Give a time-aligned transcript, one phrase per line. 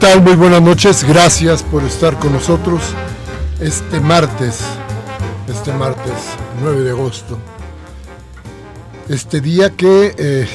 [0.00, 0.22] Tal?
[0.22, 1.04] Muy buenas noches.
[1.04, 2.80] Gracias por estar con nosotros
[3.60, 4.62] este martes,
[5.46, 6.14] este martes
[6.62, 7.38] 9 de agosto.
[9.10, 10.48] Este día que eh,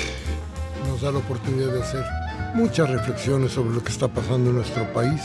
[0.88, 2.04] nos da la oportunidad de hacer
[2.56, 5.22] muchas reflexiones sobre lo que está pasando en nuestro país,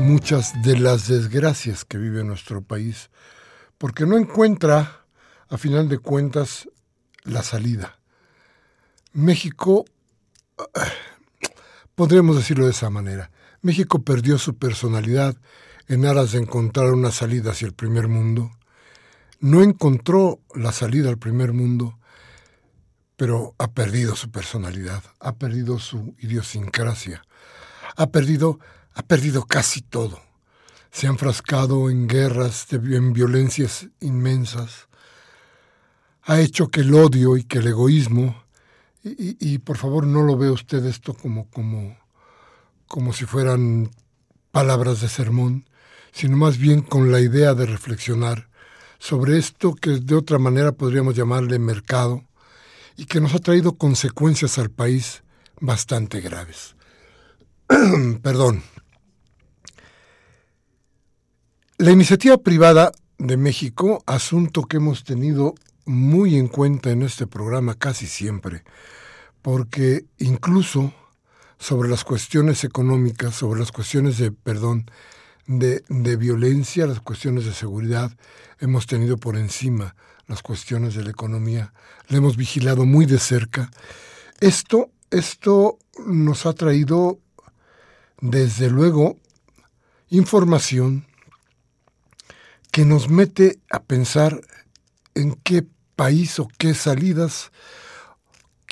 [0.00, 3.10] muchas de las desgracias que vive nuestro país,
[3.78, 5.04] porque no encuentra,
[5.48, 6.68] a final de cuentas,
[7.22, 7.96] la salida.
[9.12, 9.84] México
[11.94, 13.30] Podríamos decirlo de esa manera.
[13.62, 15.36] México perdió su personalidad
[15.86, 18.50] en aras de encontrar una salida hacia el primer mundo.
[19.38, 21.98] No encontró la salida al primer mundo,
[23.16, 27.24] pero ha perdido su personalidad, ha perdido su idiosincrasia,
[27.96, 28.58] ha perdido,
[28.94, 30.20] ha perdido casi todo.
[30.90, 34.88] Se ha enfrascado en guerras, en violencias inmensas.
[36.22, 38.43] Ha hecho que el odio y que el egoísmo
[39.04, 41.96] y, por favor no lo vea usted esto como, como,
[42.88, 43.90] como si fueran
[44.50, 45.68] palabras de sermón,
[46.12, 48.48] sino más bien con la idea de reflexionar
[48.98, 52.24] sobre esto que de otra manera podríamos llamarle mercado
[52.96, 55.22] y que nos ha traído consecuencias al país
[55.60, 56.74] bastante graves.
[58.22, 58.62] Perdón.
[61.76, 65.54] La iniciativa privada de México, asunto que hemos tenido
[65.84, 68.64] muy en cuenta en este programa casi siempre,
[69.42, 70.92] porque incluso
[71.58, 74.90] sobre las cuestiones económicas, sobre las cuestiones de, perdón,
[75.46, 78.16] de, de, violencia, las cuestiones de seguridad,
[78.60, 79.94] hemos tenido por encima
[80.26, 81.72] las cuestiones de la economía,
[82.08, 83.70] le hemos vigilado muy de cerca.
[84.40, 87.18] Esto, esto nos ha traído,
[88.20, 89.18] desde luego,
[90.08, 91.06] información
[92.70, 94.40] que nos mete a pensar
[95.14, 97.50] en qué país o qué salidas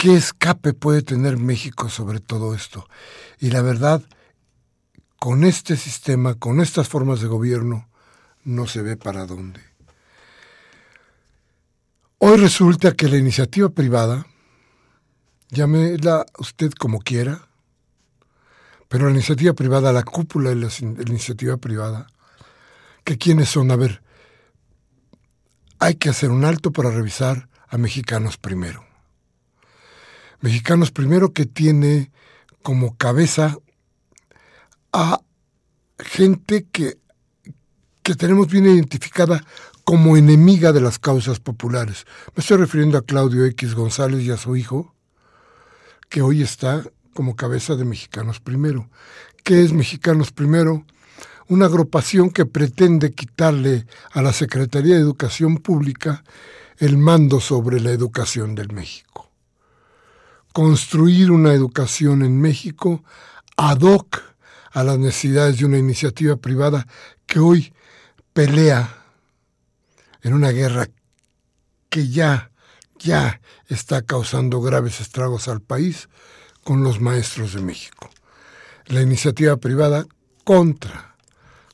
[0.02, 2.88] ¿Qué escape puede tener México sobre todo esto?
[3.38, 4.02] Y la verdad,
[5.20, 7.88] con este sistema, con estas formas de gobierno,
[8.42, 9.60] no se ve para dónde.
[12.18, 14.26] Hoy resulta que la iniciativa privada,
[15.50, 17.46] llámela usted como quiera,
[18.88, 20.68] pero la iniciativa privada, la cúpula de la,
[21.06, 22.08] iniciativa privada,
[23.04, 24.02] que quiénes son, a ver,
[25.82, 28.84] hay que hacer un alto para revisar a mexicanos primero.
[30.40, 32.12] Mexicanos Primero que tiene
[32.62, 33.58] como cabeza
[34.92, 35.20] a
[35.98, 36.98] gente que,
[38.04, 39.44] que tenemos bien identificada
[39.82, 42.06] como enemiga de las causas populares.
[42.36, 44.94] Me estoy refiriendo a Claudio X González y a su hijo,
[46.08, 48.88] que hoy está como cabeza de Mexicanos Primero.
[49.42, 50.86] ¿Qué es Mexicanos Primero?
[51.52, 56.24] Una agrupación que pretende quitarle a la Secretaría de Educación Pública
[56.78, 59.12] el mando sobre la educación del México
[60.52, 63.02] construir una educación en México
[63.56, 64.22] ad hoc
[64.70, 66.86] a las necesidades de una iniciativa privada
[67.26, 67.72] que hoy
[68.32, 69.04] pelea
[70.22, 70.88] en una guerra
[71.88, 72.50] que ya,
[72.98, 76.08] ya está causando graves estragos al país
[76.64, 78.08] con los maestros de México.
[78.86, 80.06] La iniciativa privada
[80.44, 81.11] contra,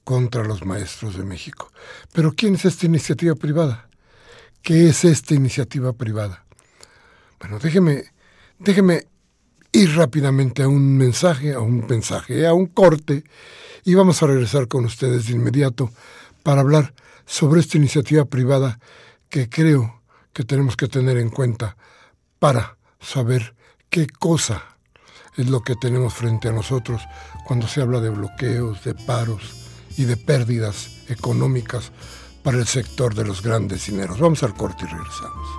[0.08, 1.70] contra los maestros de México.
[2.14, 3.90] Pero ¿quién es esta iniciativa privada?
[4.62, 6.46] ¿Qué es esta iniciativa privada?
[7.38, 8.06] Bueno, déjeme
[8.58, 9.06] Déjeme
[9.70, 13.22] ir rápidamente a un mensaje, a un mensaje, a un corte,
[13.84, 15.90] y vamos a regresar con ustedes de inmediato
[16.42, 16.92] para hablar
[17.24, 18.80] sobre esta iniciativa privada
[19.28, 20.02] que creo
[20.32, 21.76] que tenemos que tener en cuenta
[22.40, 23.54] para saber
[23.90, 24.76] qué cosa
[25.36, 27.02] es lo que tenemos frente a nosotros
[27.46, 29.67] cuando se habla de bloqueos, de paros
[29.98, 31.90] y de pérdidas económicas
[32.42, 34.18] para el sector de los grandes dineros.
[34.18, 35.57] Vamos al corte y regresamos.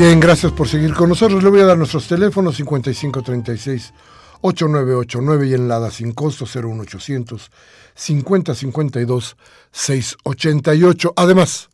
[0.00, 1.42] Bien, gracias por seguir con nosotros.
[1.42, 3.92] Le voy a dar nuestros teléfonos 5536
[4.40, 7.50] 8989 y en la sin costo 01800
[7.94, 9.36] 5052
[9.70, 11.12] 688.
[11.14, 11.68] Además,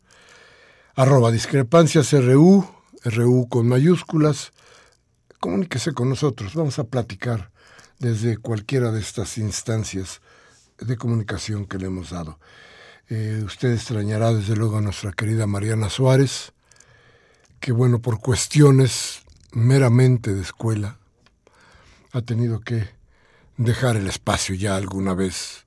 [0.95, 2.67] arroba discrepancias RU,
[3.05, 4.51] RU con mayúsculas.
[5.39, 6.53] Comuníquese con nosotros.
[6.53, 7.51] Vamos a platicar
[7.97, 10.19] desde cualquiera de estas instancias
[10.79, 12.39] de comunicación que le hemos dado.
[13.07, 16.51] Eh, usted extrañará desde luego a nuestra querida Mariana Suárez
[17.59, 19.21] que bueno, por cuestiones
[19.51, 20.97] meramente de escuela,
[22.11, 22.89] ha tenido que
[23.57, 25.65] dejar el espacio ya alguna vez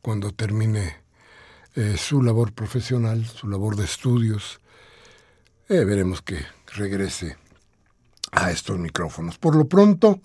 [0.00, 0.96] cuando termine
[1.74, 4.60] eh, su labor profesional, su labor de estudios.
[5.68, 6.44] Eh, veremos que
[6.74, 7.36] regrese
[8.32, 9.38] a estos micrófonos.
[9.38, 10.20] Por lo pronto,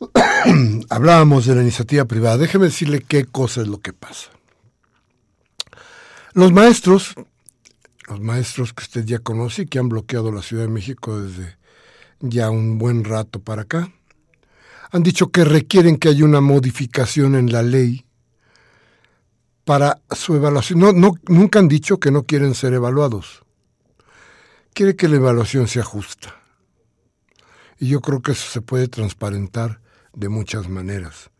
[0.90, 2.38] hablábamos de la iniciativa privada.
[2.38, 4.30] Déjeme decirle qué cosa es lo que pasa.
[6.34, 7.14] Los maestros
[8.08, 11.56] los maestros que usted ya conoce y que han bloqueado la Ciudad de México desde
[12.20, 13.92] ya un buen rato para acá,
[14.90, 18.04] han dicho que requieren que haya una modificación en la ley
[19.64, 20.80] para su evaluación.
[20.80, 23.42] No, nunca han dicho que no quieren ser evaluados.
[24.74, 26.36] Quiere que la evaluación sea justa.
[27.78, 29.80] Y yo creo que eso se puede transparentar
[30.12, 31.30] de muchas maneras.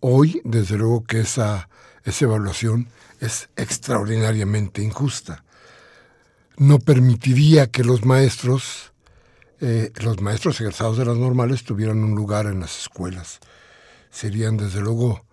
[0.00, 1.68] Hoy, desde luego que esa,
[2.04, 2.88] esa evaluación
[3.20, 5.43] es extraordinariamente injusta
[6.56, 8.92] no permitiría que los maestros,
[9.60, 13.40] eh, los maestros egresados de las normales tuvieran un lugar en las escuelas.
[14.10, 15.24] Serían desde luego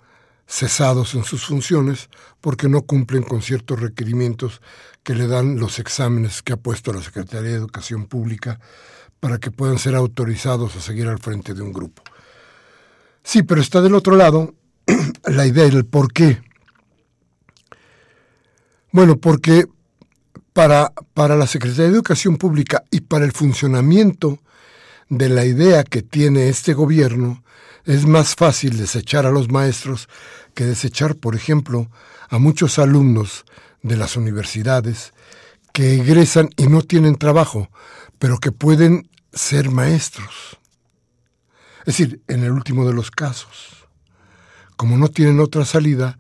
[0.47, 2.09] cesados en sus funciones
[2.41, 4.61] porque no cumplen con ciertos requerimientos
[5.03, 8.59] que le dan los exámenes que ha puesto la Secretaría de Educación Pública
[9.19, 12.03] para que puedan ser autorizados a seguir al frente de un grupo.
[13.23, 14.53] Sí, pero está del otro lado
[15.25, 16.41] la idea del por qué.
[18.91, 19.67] Bueno, porque
[20.53, 24.39] para, para la Secretaría de Educación Pública y para el funcionamiento
[25.09, 27.43] de la idea que tiene este gobierno,
[27.85, 30.07] es más fácil desechar a los maestros
[30.53, 31.89] que desechar, por ejemplo,
[32.29, 33.45] a muchos alumnos
[33.81, 35.13] de las universidades
[35.73, 37.69] que egresan y no tienen trabajo,
[38.19, 40.59] pero que pueden ser maestros.
[41.79, 43.87] Es decir, en el último de los casos,
[44.75, 46.17] como no tienen otra salida,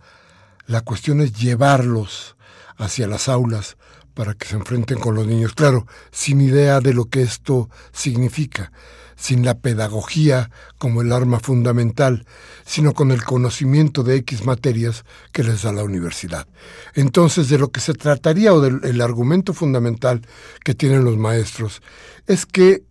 [0.65, 2.35] la cuestión es llevarlos
[2.77, 3.77] hacia las aulas
[4.13, 5.53] para que se enfrenten con los niños.
[5.53, 8.71] Claro, sin idea de lo que esto significa,
[9.15, 12.25] sin la pedagogía como el arma fundamental,
[12.65, 16.47] sino con el conocimiento de X materias que les da la universidad.
[16.95, 20.21] Entonces, de lo que se trataría o del argumento fundamental
[20.63, 21.81] que tienen los maestros
[22.27, 22.83] es que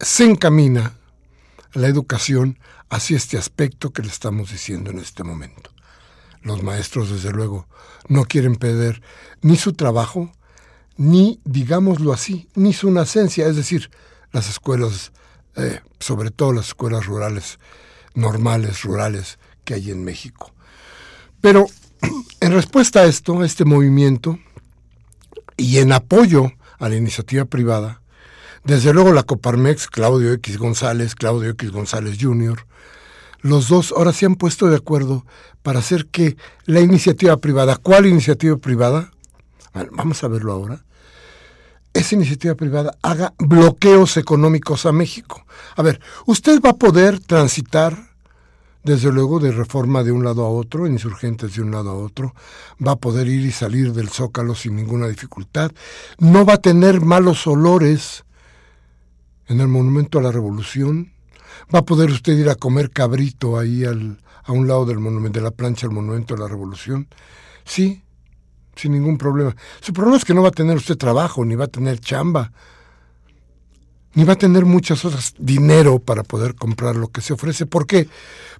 [0.00, 0.94] se encamina
[1.72, 5.73] la educación hacia este aspecto que le estamos diciendo en este momento.
[6.44, 7.66] Los maestros, desde luego,
[8.06, 9.02] no quieren perder
[9.42, 10.30] ni su trabajo,
[10.96, 13.90] ni, digámoslo así, ni su nacencia, es decir,
[14.30, 15.10] las escuelas,
[15.56, 17.58] eh, sobre todo las escuelas rurales,
[18.14, 20.52] normales, rurales que hay en México.
[21.40, 21.66] Pero
[22.40, 24.38] en respuesta a esto, a este movimiento,
[25.56, 28.02] y en apoyo a la iniciativa privada,
[28.64, 32.66] desde luego la Coparmex, Claudio X González, Claudio X González Jr.,
[33.44, 35.26] los dos ahora se han puesto de acuerdo
[35.62, 39.10] para hacer que la iniciativa privada, ¿cuál iniciativa privada?
[39.92, 40.82] vamos a verlo ahora.
[41.92, 45.44] Esa iniciativa privada haga bloqueos económicos a México.
[45.76, 48.14] A ver, usted va a poder transitar,
[48.82, 52.34] desde luego, de reforma de un lado a otro, insurgentes de un lado a otro,
[52.84, 55.70] va a poder ir y salir del zócalo sin ninguna dificultad,
[56.18, 58.24] no va a tener malos olores
[59.48, 61.13] en el Monumento a la Revolución,
[61.74, 65.38] ¿Va a poder usted ir a comer cabrito ahí al, a un lado del monumento,
[65.38, 67.08] de la plancha del Monumento de la Revolución?
[67.64, 68.02] Sí,
[68.76, 69.54] sin ningún problema.
[69.80, 72.52] Su problema es que no va a tener usted trabajo, ni va a tener chamba.
[74.14, 77.66] ni va a tener muchas otras dinero para poder comprar lo que se ofrece.
[77.66, 78.08] ¿Por qué?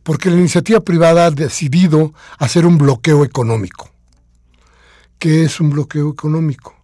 [0.03, 3.91] Porque la iniciativa privada ha decidido hacer un bloqueo económico.
[5.19, 6.75] ¿Qué es un bloqueo económico?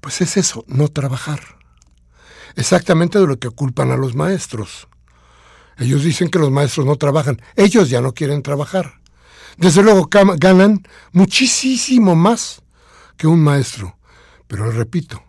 [0.00, 1.40] Pues es eso, no trabajar.
[2.54, 4.87] Exactamente de lo que culpan a los maestros.
[5.78, 7.40] Ellos dicen que los maestros no trabajan.
[7.56, 9.00] Ellos ya no quieren trabajar.
[9.56, 10.82] Desde luego ganan
[11.12, 12.62] muchísimo más
[13.16, 13.96] que un maestro.
[14.46, 15.22] Pero repito,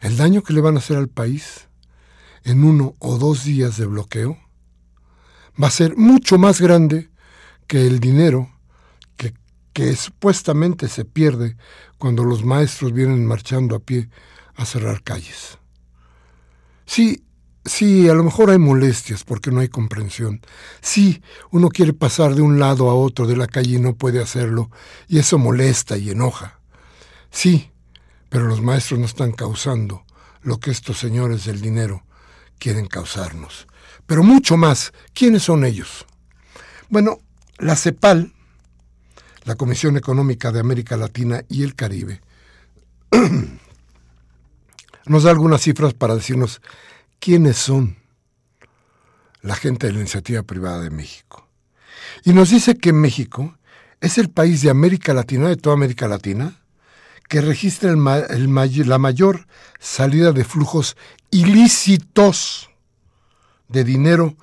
[0.00, 1.68] el daño que le van a hacer al país
[2.44, 4.38] en uno o dos días de bloqueo
[5.60, 7.10] va a ser mucho más grande
[7.66, 8.50] que el dinero
[9.74, 11.56] que, supuestamente se pierde
[11.98, 14.08] cuando los maestros vienen marchando a pie
[14.56, 15.58] a cerrar calles.
[16.84, 17.24] Sí,
[17.68, 20.40] sí, a lo mejor hay molestias porque no hay comprensión.
[20.80, 24.20] Sí, uno quiere pasar de un lado a otro de la calle y no puede
[24.20, 24.70] hacerlo,
[25.06, 26.58] y eso molesta y enoja.
[27.30, 27.70] Sí,
[28.28, 30.04] pero los maestros no están causando
[30.42, 32.04] lo que estos señores del dinero
[32.58, 33.66] quieren causarnos.
[34.06, 36.06] Pero mucho más, ¿quiénes son ellos?
[36.88, 37.18] Bueno,
[37.58, 38.32] la CEPAL,
[39.44, 42.20] la Comisión Económica de América Latina y el Caribe,
[45.06, 46.60] nos da algunas cifras para decirnos
[47.20, 47.96] quiénes son
[49.42, 51.46] la gente de la iniciativa privada de México.
[52.24, 53.56] Y nos dice que México
[54.00, 56.60] es el país de América Latina, de toda América Latina,
[57.28, 59.46] que registra la mayor
[59.78, 60.96] salida de flujos
[61.30, 62.70] ilícitos
[63.68, 64.36] de dinero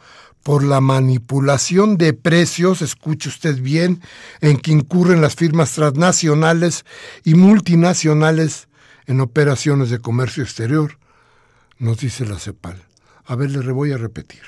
[0.44, 4.01] por la manipulación de precios, escuche usted bien,
[4.41, 6.86] en que incurren las firmas transnacionales
[7.24, 8.67] y multinacionales
[9.08, 11.00] en operaciones de comercio exterior,
[11.77, 12.82] nos dice la CEPAL.
[13.25, 14.44] A ver, le voy a repetir.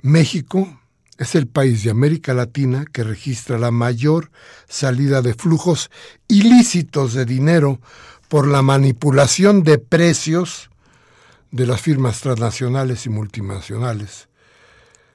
[0.00, 0.80] México
[1.18, 4.30] es el país de América Latina que registra la mayor
[4.68, 5.90] salida de flujos
[6.28, 7.80] ilícitos de dinero
[8.28, 10.70] por la manipulación de precios
[11.50, 14.28] de las firmas transnacionales y multinacionales.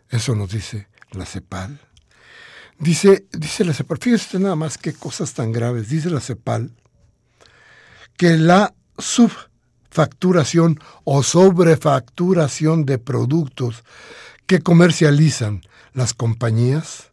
[0.09, 1.79] Eso nos dice la CEPAL.
[2.77, 6.71] Dice, dice la CEPAL, fíjese nada más qué cosas tan graves, dice la CEPAL,
[8.15, 8.73] que la
[9.89, 13.83] subfacturación o sobrefacturación de productos
[14.45, 17.11] que comercializan las compañías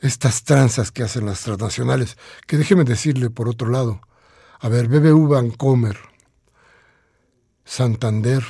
[0.00, 4.00] estas tranzas que hacen las transnacionales, que déjeme decirle por otro lado,
[4.60, 5.98] a ver, BBV Vancomer,
[7.64, 8.44] Santander.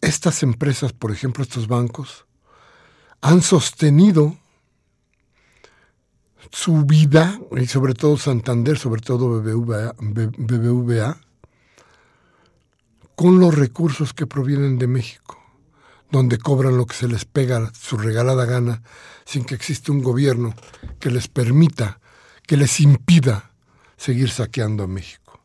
[0.00, 2.26] Estas empresas, por ejemplo, estos bancos,
[3.20, 4.36] han sostenido
[6.50, 11.18] su vida, y sobre todo Santander, sobre todo BBVA, BBVA,
[13.16, 15.43] con los recursos que provienen de México,
[16.14, 18.82] donde cobran lo que se les pega su regalada gana,
[19.24, 20.54] sin que exista un gobierno
[21.00, 21.98] que les permita,
[22.46, 23.50] que les impida
[23.96, 25.42] seguir saqueando a México.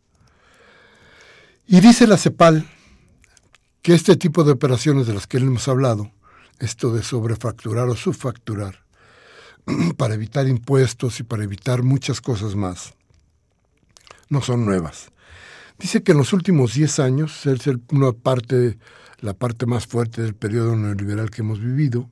[1.65, 2.69] Y dice la CEPAL
[3.81, 6.11] que este tipo de operaciones de las que hemos hablado,
[6.59, 8.83] esto de sobrefacturar o subfacturar,
[9.97, 12.93] para evitar impuestos y para evitar muchas cosas más,
[14.29, 15.09] no son nuevas.
[15.79, 18.77] Dice que en los últimos 10 años, es una parte
[19.21, 22.09] la parte más fuerte del periodo neoliberal que hemos vivido,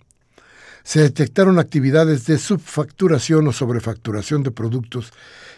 [0.83, 5.11] se detectaron actividades de subfacturación o sobrefacturación de productos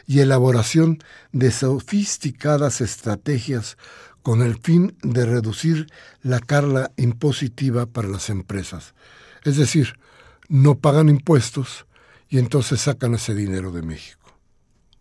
[0.08, 0.98] y elaboración
[1.32, 3.78] de sofisticadas estrategias
[4.24, 5.88] con el fin de reducir
[6.24, 8.96] la carga impositiva para las empresas.
[9.44, 10.00] Es decir,
[10.48, 11.86] no pagan impuestos
[12.28, 14.34] y entonces sacan ese dinero de México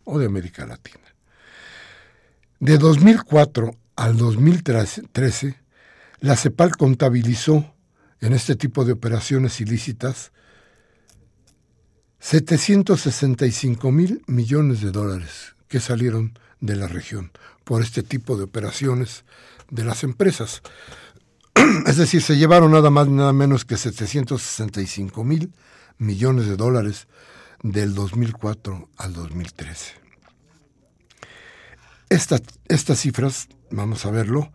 [0.04, 1.14] o de América Latina.
[2.60, 5.54] De 2004 al 2013,
[6.20, 7.74] la CEPAL contabilizó
[8.20, 10.32] en este tipo de operaciones ilícitas
[12.20, 17.30] 765 mil millones de dólares que salieron de la región
[17.64, 19.24] por este tipo de operaciones
[19.70, 20.62] de las empresas.
[21.86, 25.52] Es decir, se llevaron nada más nada menos que 765 mil
[25.98, 27.06] millones de dólares
[27.62, 29.94] del 2004 al 2013.
[32.10, 34.52] estas cifras, vamos a verlo,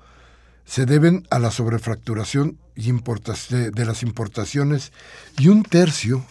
[0.66, 4.92] se deben a la sobrefracturación de las importaciones
[5.38, 6.26] y un tercio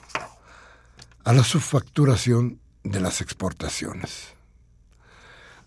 [1.24, 4.34] a la subfacturación de las exportaciones.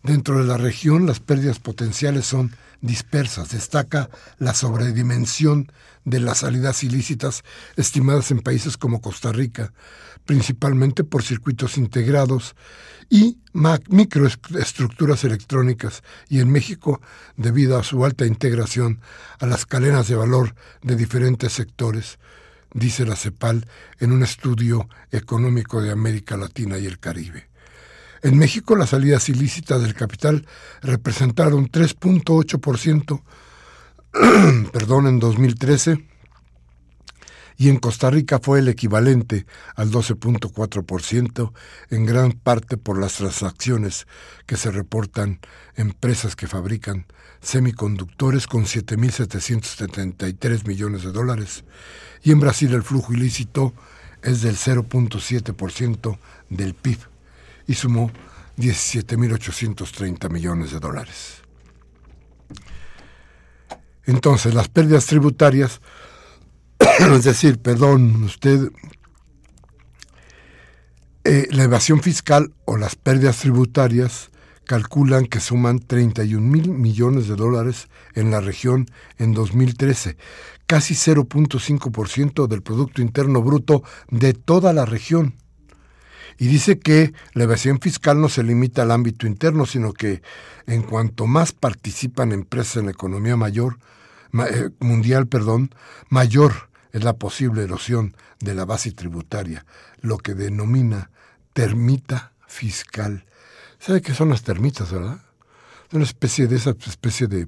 [0.04, 3.50] Dentro de la región las pérdidas potenciales son dispersas.
[3.50, 5.72] Destaca la sobredimensión
[6.04, 7.44] de las salidas ilícitas
[7.76, 9.74] estimadas en países como Costa Rica,
[10.26, 12.56] principalmente por circuitos integrados
[13.10, 13.38] y
[13.90, 17.02] microestructuras electrónicas, y en México
[17.38, 19.00] debido a su alta integración
[19.40, 22.20] a las cadenas de valor de diferentes sectores,
[22.74, 23.68] dice la CEPAL
[24.00, 27.48] en un estudio económico de América Latina y el Caribe.
[28.22, 30.46] En México las salidas ilícitas del capital
[30.82, 33.22] representaron 3.8%
[34.72, 36.15] perdón, en 2013
[37.58, 39.46] y en Costa Rica fue el equivalente
[39.76, 41.54] al 12.4%,
[41.90, 44.08] en gran parte por las transacciones
[44.46, 45.40] que se reportan
[45.76, 47.06] empresas que fabrican
[47.42, 51.64] semiconductores con 7.773 millones de dólares,
[52.24, 53.74] y en Brasil el flujo ilícito
[54.22, 56.18] es del 0.7%
[56.50, 57.00] del PIB
[57.68, 58.12] y sumó
[58.58, 61.46] 17.830 millones de dólares.
[64.06, 65.82] Entonces, las pérdidas tributarias,
[67.00, 68.72] es decir, perdón, usted,
[71.24, 74.30] eh, la evasión fiscal o las pérdidas tributarias
[74.66, 80.18] calculan que suman 31 mil millones de dólares en la región en 2013,
[80.68, 85.36] casi 0.5% del Producto Interno Bruto de toda la región.
[86.38, 90.22] Y dice que la evasión fiscal no se limita al ámbito interno, sino que
[90.66, 93.80] en cuanto más participan empresas en la economía mayor,
[94.34, 95.74] eh, mundial, perdón,
[96.10, 99.66] mayor es la posible erosión de la base tributaria,
[100.00, 101.12] lo que denomina
[101.52, 103.26] termita fiscal.
[103.80, 105.20] ¿Sabe qué son las termitas, verdad?
[105.92, 107.48] Una especie de esa especie de,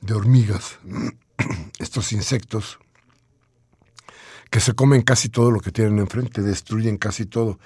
[0.00, 0.78] de hormigas,
[1.80, 2.78] estos insectos
[4.48, 7.58] que se comen casi todo lo que tienen enfrente, destruyen casi todo.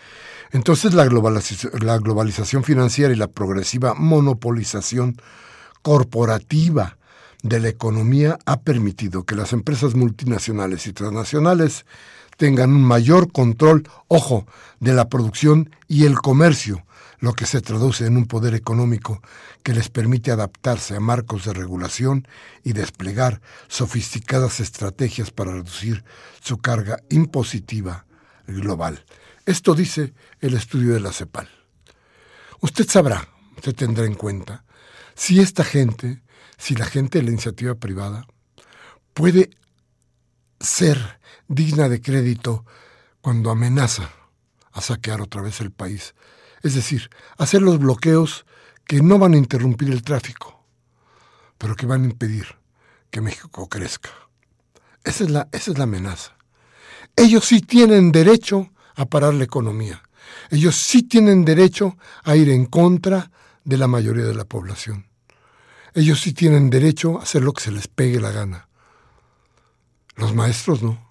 [0.50, 5.20] Entonces la la globalización financiera y la progresiva monopolización
[5.82, 6.95] corporativa
[7.48, 11.86] de la economía ha permitido que las empresas multinacionales y transnacionales
[12.36, 14.46] tengan un mayor control, ojo,
[14.80, 16.84] de la producción y el comercio,
[17.18, 19.22] lo que se traduce en un poder económico
[19.62, 22.28] que les permite adaptarse a marcos de regulación
[22.62, 26.04] y desplegar sofisticadas estrategias para reducir
[26.40, 28.06] su carga impositiva
[28.46, 29.04] global.
[29.46, 31.48] Esto dice el estudio de la CEPAL.
[32.60, 34.64] Usted sabrá, usted tendrá en cuenta,
[35.14, 36.22] si esta gente,
[36.56, 38.26] si la gente de la iniciativa privada
[39.14, 39.50] puede
[40.60, 42.64] ser digna de crédito
[43.20, 44.10] cuando amenaza
[44.72, 46.14] a saquear otra vez el país
[46.66, 48.44] es decir, hacer los bloqueos
[48.86, 50.64] que no van a interrumpir el tráfico,
[51.58, 52.46] pero que van a impedir
[53.10, 54.10] que México crezca.
[55.04, 56.36] Esa es la, esa es la amenaza.
[57.14, 60.02] Ellos sí tienen derecho a parar la economía.
[60.50, 63.30] Ellos sí tienen derecho a ir en contra
[63.64, 65.06] de la mayoría de la población.
[65.96, 68.68] Ellos sí tienen derecho a hacer lo que se les pegue la gana.
[70.16, 71.02] Los maestros no.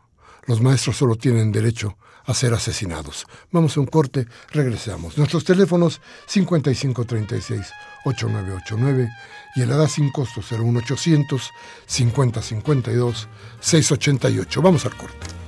[0.46, 3.26] Los maestros solo tienen derecho a ser asesinados.
[3.52, 5.18] Vamos a un corte, regresamos.
[5.18, 9.10] Nuestros teléfonos 5536-8989
[9.56, 11.50] y el ADA sin costo 01800
[11.88, 13.28] 5052
[13.60, 14.62] 688.
[14.62, 15.45] Vamos al corte.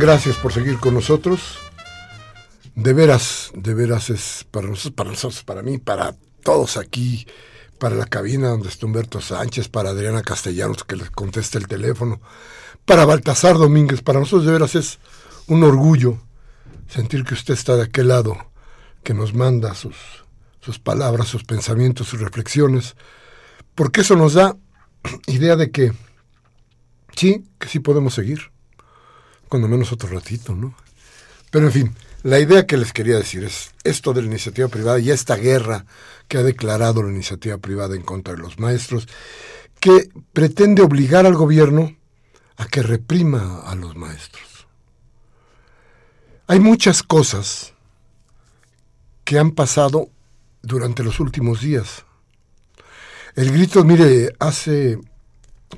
[0.00, 1.58] Gracias por seguir con nosotros.
[2.76, 7.26] De veras, de veras es para nosotros, para nosotros, para mí, para todos aquí,
[7.80, 12.20] para la cabina donde está Humberto Sánchez, para Adriana Castellanos que les contesta el teléfono,
[12.84, 15.00] para Baltasar Domínguez, para nosotros de veras es
[15.48, 16.22] un orgullo
[16.86, 18.36] sentir que usted está de aquel lado,
[19.02, 19.96] que nos manda sus,
[20.60, 22.94] sus palabras, sus pensamientos, sus reflexiones,
[23.74, 24.56] porque eso nos da
[25.26, 25.92] idea de que
[27.16, 28.52] sí, que sí podemos seguir,
[29.48, 30.74] cuando menos otro ratito, ¿no?
[31.50, 34.98] Pero en fin, la idea que les quería decir es esto de la iniciativa privada
[34.98, 35.86] y esta guerra
[36.26, 39.08] que ha declarado la iniciativa privada en contra de los maestros,
[39.80, 41.96] que pretende obligar al gobierno
[42.56, 44.66] a que reprima a los maestros.
[46.48, 47.74] Hay muchas cosas
[49.24, 50.10] que han pasado
[50.62, 52.04] durante los últimos días.
[53.36, 54.98] El grito, mire, hace...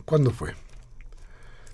[0.05, 0.55] ¿Cuándo fue?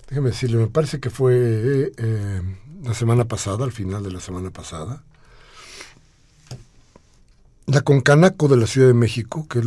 [0.07, 2.41] Déjeme decirle, me parece que fue eh,
[2.83, 5.03] la semana pasada, al final de la semana pasada.
[7.65, 9.65] La Concanaco de la Ciudad de México, que es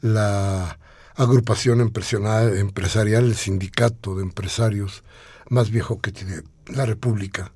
[0.00, 0.78] la,
[1.16, 5.04] agrupación empresarial, el sindicato de empresarios
[5.50, 7.52] más viejo que tiene la República,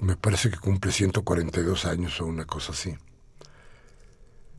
[0.00, 2.96] me parece que cumple 142 años o una cosa así,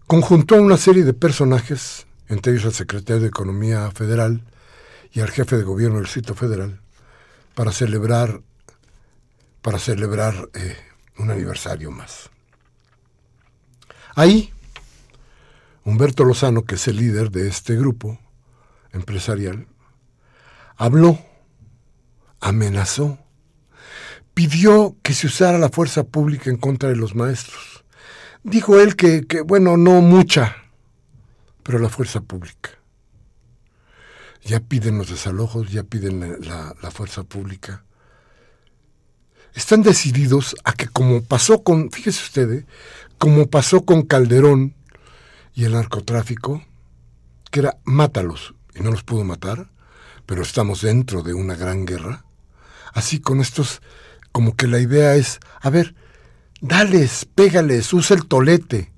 [0.08, 4.44] conjuntó a una serie de personajes, entre ellos al secretario de Economía Federal
[5.14, 6.82] y al jefe de gobierno del sitio federal,
[7.56, 8.42] para celebrar,
[9.62, 10.76] para celebrar eh,
[11.18, 12.32] un aniversario más.
[14.16, 14.52] Ahí,
[15.86, 18.20] Humberto Lozano, que es el líder de este grupo
[18.92, 19.68] empresarial,
[20.78, 21.20] habló,
[22.40, 23.20] amenazó,
[24.34, 27.84] pidió que se usara la fuerza pública en contra de los maestros.
[28.44, 30.58] Dijo él que, bueno, no mucha,
[31.64, 32.72] pero la fuerza pública.
[34.46, 37.86] Ya piden los desalojos, ya piden la, fuerza pública.
[39.54, 42.66] Están decididos a que como pasó con, fíjese usted, ¿eh?
[43.18, 44.76] como pasó con Calderón
[45.54, 46.64] y el narcotráfico,
[47.52, 49.70] que era mátalos, y no los pudo matar,
[50.26, 52.26] pero estamos dentro de una gran guerra.
[52.94, 53.82] Así con estos
[54.34, 55.96] como que la idea es, a ver,
[56.60, 58.92] dales, pégales, usa el tolete.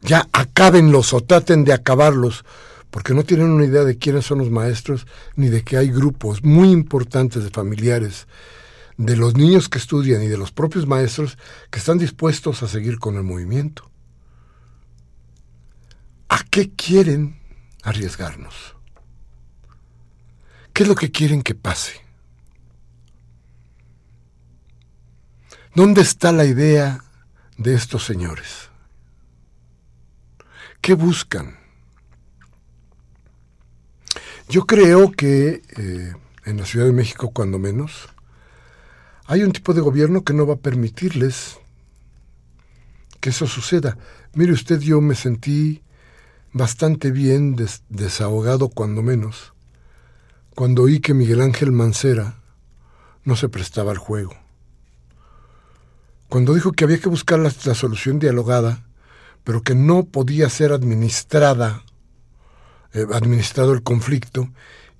[0.00, 2.44] Ya acábenlos o traten de acabarlos,
[2.92, 6.44] porque no tienen una idea de quiénes son los maestros, ni de que hay grupos
[6.44, 8.26] muy importantes de familiares,
[8.98, 11.38] de los niños que estudian y de los propios maestros
[11.70, 13.90] que están dispuestos a seguir con el movimiento.
[16.28, 17.40] ¿A qué quieren
[17.82, 18.76] arriesgarnos?
[20.74, 21.94] ¿Qué es lo que quieren que pase?
[25.74, 27.02] ¿Dónde está la idea
[27.56, 28.68] de estos señores?
[30.82, 31.61] ¿Qué buscan?
[34.52, 36.12] Yo creo que eh,
[36.44, 38.10] en la Ciudad de México, cuando menos,
[39.24, 41.58] hay un tipo de gobierno que no va a permitirles
[43.20, 43.96] que eso suceda.
[44.34, 45.80] Mire usted, yo me sentí
[46.52, 47.56] bastante bien
[47.88, 49.54] desahogado, cuando menos,
[50.54, 52.42] cuando oí que Miguel Ángel Mancera
[53.24, 54.42] no se prestaba al juego
[56.32, 58.86] cuando dijo que había que buscar la, solución dialogada,
[59.44, 61.82] pero que no podía ser administrada,
[62.94, 64.50] eh, administrado el conflicto,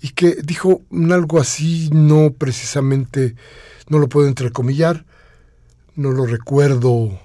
[0.00, 3.36] y que dijo algo así, no precisamente,
[3.88, 5.04] no lo puedo entrecomillar,
[5.94, 7.20] no lo recuerdo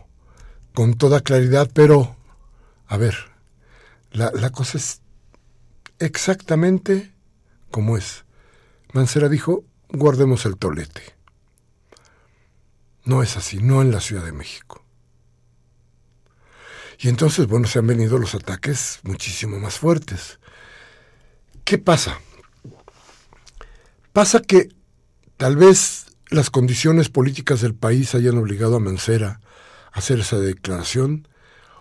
[0.74, 2.16] con toda claridad, pero,
[2.88, 3.16] a ver,
[4.12, 5.02] la, la cosa es
[6.00, 7.12] exactamente
[7.72, 8.26] como es.
[8.94, 11.02] Mancera dijo, guardemos el tolete.
[13.06, 14.84] No es así, no en la Ciudad de México.
[17.00, 20.40] Y entonces, bueno, se han venido los ataques muchísimo más fuertes.
[21.68, 22.22] ¿Qué pasa?
[24.14, 24.70] Pasa que
[25.36, 29.42] tal vez las condiciones políticas del país hayan obligado a Mancera
[29.92, 31.28] a hacer esa declaración,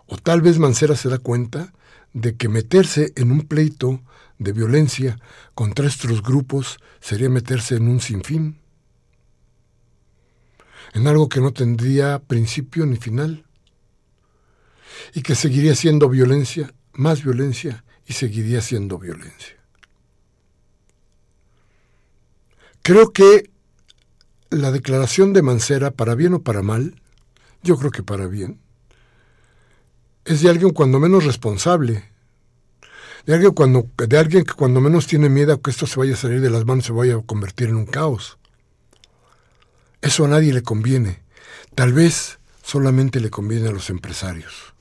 [0.07, 1.73] o tal vez Mancera se da cuenta
[2.15, 4.03] de que meterse en un pleito
[4.41, 5.21] de violencia
[5.55, 8.59] contra estos grupos sería meterse en un sinfín
[10.95, 13.45] en algo que no tendría principio ni final
[15.15, 19.56] y que seguiría siendo violencia, más violencia y seguiría siendo violencia.
[22.87, 23.51] Creo que
[24.49, 26.95] la declaración de Mancera, para bien o para mal,
[27.65, 28.61] yo creo que para bien,
[30.25, 32.05] es de alguien cuando menos responsable,
[33.25, 36.49] de alguien, que cuando menos tiene miedo a que esto se vaya a salir de
[36.49, 38.39] las manos, se vaya a convertir en un caos.
[40.01, 41.25] Eso a nadie le conviene.
[41.75, 44.75] Tal vez solamente le conviene a los empresarios.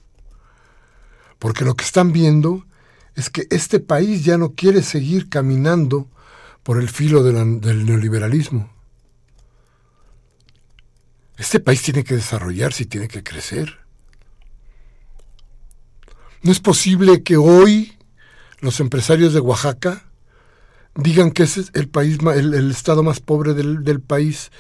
[1.40, 2.68] Porque lo que están viendo
[3.16, 6.08] es que este país ya no quiere seguir caminando
[6.66, 8.74] por el filo del neoliberalismo.
[11.38, 13.78] Este país tiene que desarrollarse y tiene que crecer.
[16.42, 17.96] No es posible que hoy
[18.62, 20.06] los empresarios de Oaxaca
[20.96, 24.52] digan que es el país, el, estado más pobre del, país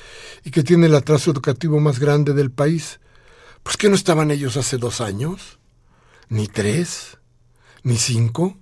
[0.44, 3.00] y que tiene el atraso educativo más grande del país.
[3.64, 5.58] Pues que no estaban ellos hace dos años,
[6.30, 7.18] ni tres,
[7.82, 8.60] ni cinco.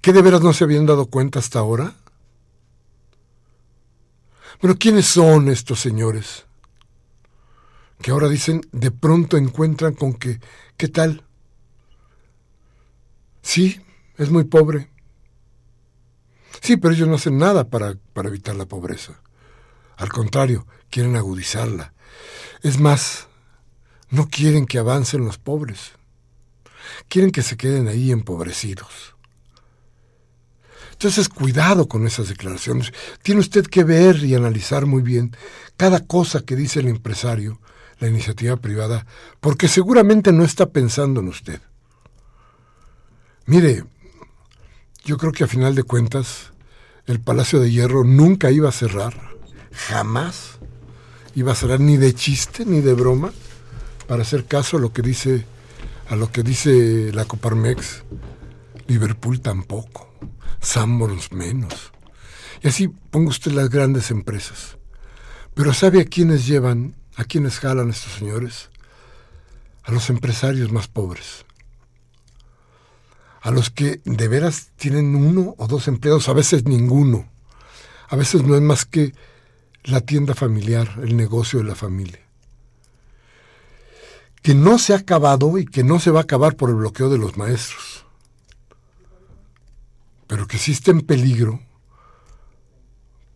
[0.00, 1.94] ¿Que de veras no se habían dado cuenta hasta ahora?
[4.60, 6.46] Bueno, ¿quiénes son estos señores?
[8.00, 10.40] Que ahora dicen, de pronto encuentran con que,
[10.76, 11.24] ¿qué tal?
[13.42, 13.80] Sí,
[14.16, 14.90] es muy pobre.
[16.60, 19.20] Sí, pero ellos no hacen nada para, para evitar la pobreza.
[19.96, 21.94] Al contrario, quieren agudizarla.
[22.62, 23.28] Es más,
[24.10, 25.92] no quieren que avancen los pobres.
[27.08, 29.14] Quieren que se queden ahí empobrecidos.
[31.00, 32.92] Entonces, cuidado con esas declaraciones.
[33.22, 35.34] Tiene usted que ver y analizar muy bien
[35.78, 37.58] cada cosa que dice el empresario,
[38.00, 39.06] la iniciativa privada,
[39.40, 41.58] porque seguramente no está pensando en usted.
[43.46, 43.84] Mire,
[45.02, 46.52] yo creo que a final de cuentas
[47.06, 49.14] el Palacio de Hierro nunca iba a cerrar,
[49.72, 50.58] jamás
[51.34, 53.32] iba a cerrar ni de chiste ni de broma,
[54.06, 55.46] para hacer caso a lo que dice
[56.10, 58.02] a lo que dice la Coparmex.
[58.86, 60.09] Liverpool tampoco,
[60.60, 61.92] Sanborns menos.
[62.62, 64.76] Y así ponga usted las grandes empresas.
[65.54, 68.70] Pero ¿sabe a quiénes llevan, a quiénes jalan estos señores?
[69.82, 71.44] A los empresarios más pobres
[73.40, 77.28] a los que de veras tienen uno o dos empleados, a veces ninguno.
[78.08, 79.14] A veces no es más que
[79.84, 82.20] la tienda familiar, el negocio de la familia.
[84.42, 87.08] Que no se ha acabado y que no se va a acabar por el bloqueo
[87.08, 87.99] de los maestros.
[90.30, 91.60] Pero que sí está en peligro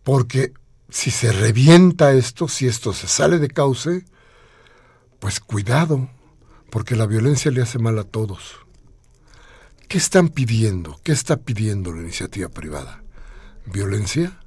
[0.05, 0.53] porque
[0.87, 4.05] si se revienta esto, si esto se sale de cauce,
[5.19, 6.09] pues cuidado,
[6.69, 8.59] porque la violencia le hace mal a todos.
[9.89, 10.97] ¿Qué están pidiendo?
[11.03, 13.03] ¿Qué está pidiendo la iniciativa privada?
[13.65, 14.39] ¿Violencia?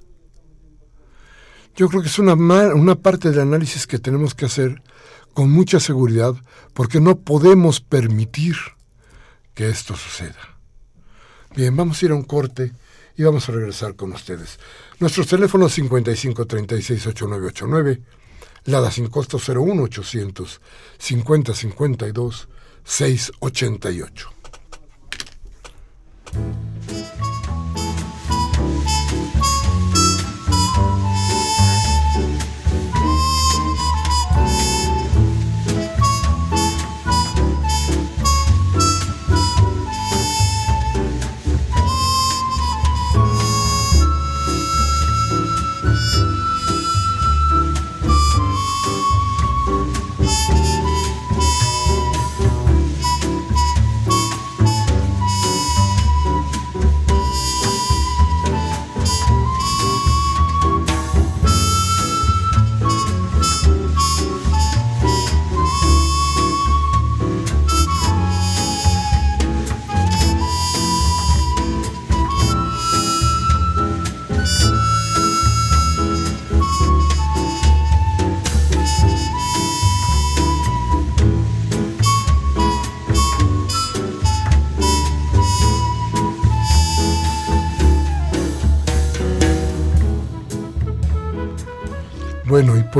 [1.76, 4.82] Yo creo que es una, una parte del análisis que tenemos que hacer
[5.34, 6.34] con mucha seguridad
[6.72, 8.56] porque no podemos permitir
[9.52, 10.57] que esto suceda.
[11.58, 12.70] Bien, vamos a ir a un corte
[13.16, 14.60] y vamos a regresar con ustedes.
[15.00, 18.00] Nuestros teléfonos 55 36 8989,
[18.66, 20.60] Lada sin costo 01 800
[20.98, 22.48] 50 52
[22.84, 24.30] 688.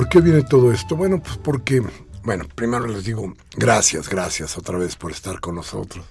[0.08, 0.96] Por qué viene todo esto?
[0.96, 1.82] Bueno, pues porque,
[2.22, 6.02] bueno, primero les digo gracias, gracias otra vez por estar con nosotros,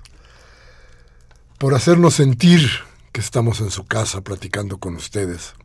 [1.58, 2.70] por hacernos sentir
[3.12, 5.56] que estamos en su casa platicando con ustedes,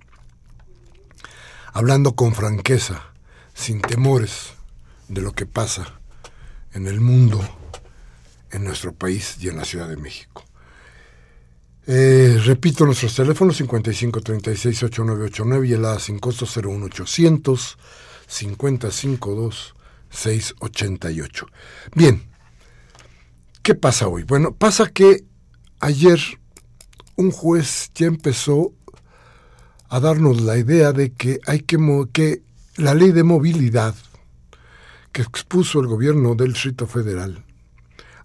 [1.74, 3.02] hablando con franqueza,
[3.52, 4.54] sin temores
[5.08, 6.00] de lo que pasa
[6.72, 7.38] en el mundo,
[8.50, 10.42] en nuestro país y en la Ciudad de México.
[11.86, 17.76] Eh, repito nuestros teléfonos 55 36 8989 y el A sin costo 01800
[18.32, 19.74] 552
[20.10, 21.46] 688.
[21.94, 22.22] Bien,
[23.62, 24.24] ¿qué pasa hoy?
[24.24, 25.24] Bueno, pasa que
[25.80, 26.18] ayer
[27.16, 28.72] un juez ya empezó
[29.88, 31.76] a darnos la idea de que hay que,
[32.12, 32.42] que
[32.76, 33.94] la ley de movilidad
[35.12, 37.44] que expuso el gobierno del Distrito Federal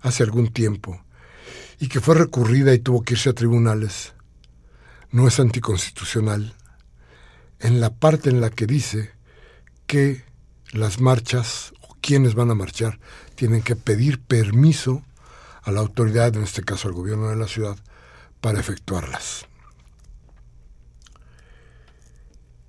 [0.02, 1.04] hace algún tiempo
[1.80, 4.14] y que fue recurrida y tuvo que irse a tribunales,
[5.12, 6.56] no es anticonstitucional
[7.60, 9.17] en la parte en la que dice
[9.88, 10.24] que
[10.72, 13.00] las marchas o quienes van a marchar
[13.36, 15.04] tienen que pedir permiso
[15.64, 17.78] a la autoridad, en este caso al gobierno de la ciudad,
[18.42, 19.48] para efectuarlas.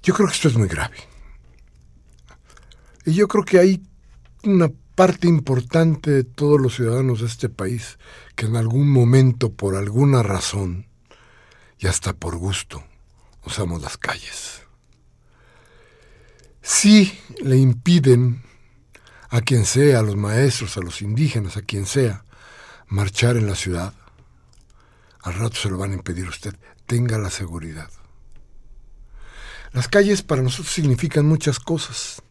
[0.03, 0.97] Yo creo que esto es muy grave.
[3.05, 3.83] Y yo creo que hay
[4.43, 7.99] una parte importante de todos los ciudadanos de este país
[8.35, 10.89] que en algún momento, por alguna razón,
[11.79, 12.85] y hasta por gusto,
[13.45, 14.68] usamos las calles.
[16.71, 18.43] Si le impiden
[19.31, 22.25] a quien sea, a los maestros, a los indígenas, a quien sea,
[22.89, 23.95] marchar en la ciudad,
[25.23, 26.55] al rato se lo van a impedir a usted.
[26.85, 27.91] Tenga la seguridad.
[29.73, 32.23] Las calles para nosotros significan muchas cosas.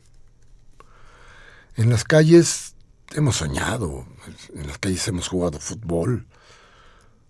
[1.76, 2.76] En las calles
[3.16, 4.06] hemos soñado,
[4.54, 6.28] en las calles hemos jugado fútbol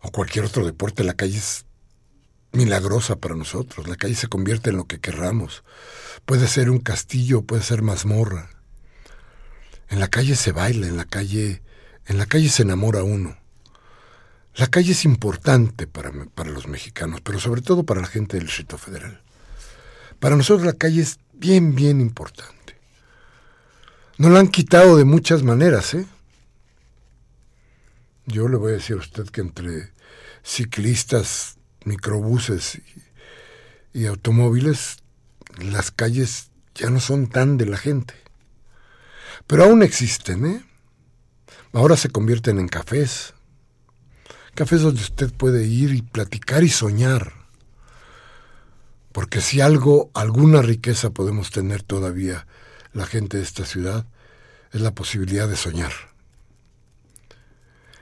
[0.01, 1.05] o cualquier otro deporte.
[1.05, 1.66] La calle es
[2.51, 3.87] milagrosa para nosotros.
[3.87, 5.63] La calle se convierte en lo que querramos.
[6.25, 8.49] Puede ser un castillo, puede ser mazmorra.
[9.89, 11.61] En la calle se baila, en la calle,
[12.05, 13.37] en la calle se enamora uno.
[14.55, 18.47] La calle es importante para, para los mexicanos, pero sobre todo para la gente del
[18.47, 19.21] Distrito Federal.
[20.19, 22.75] Para nosotros la calle es bien, bien importante.
[24.17, 26.07] No la han quitado de muchas maneras, ¿eh?
[28.25, 29.91] Yo le voy a decir a usted que entre
[30.43, 31.56] ciclistas,
[31.87, 32.81] microbuses
[33.93, 34.97] y, automóviles,
[35.57, 38.13] las calles ya no son tan de la gente.
[39.47, 40.63] Pero aún existen, ¿eh?
[41.73, 43.33] Ahora se convierten en cafés.
[44.53, 47.33] Cafés donde usted puede ir y platicar y soñar.
[49.11, 52.45] Porque si algo, alguna riqueza podemos tener todavía
[52.93, 54.05] la gente de esta ciudad
[54.71, 55.91] es la posibilidad de soñar.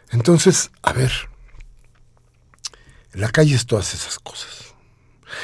[0.09, 1.11] Entonces, a ver,
[3.15, 4.73] la calle es todas esas cosas.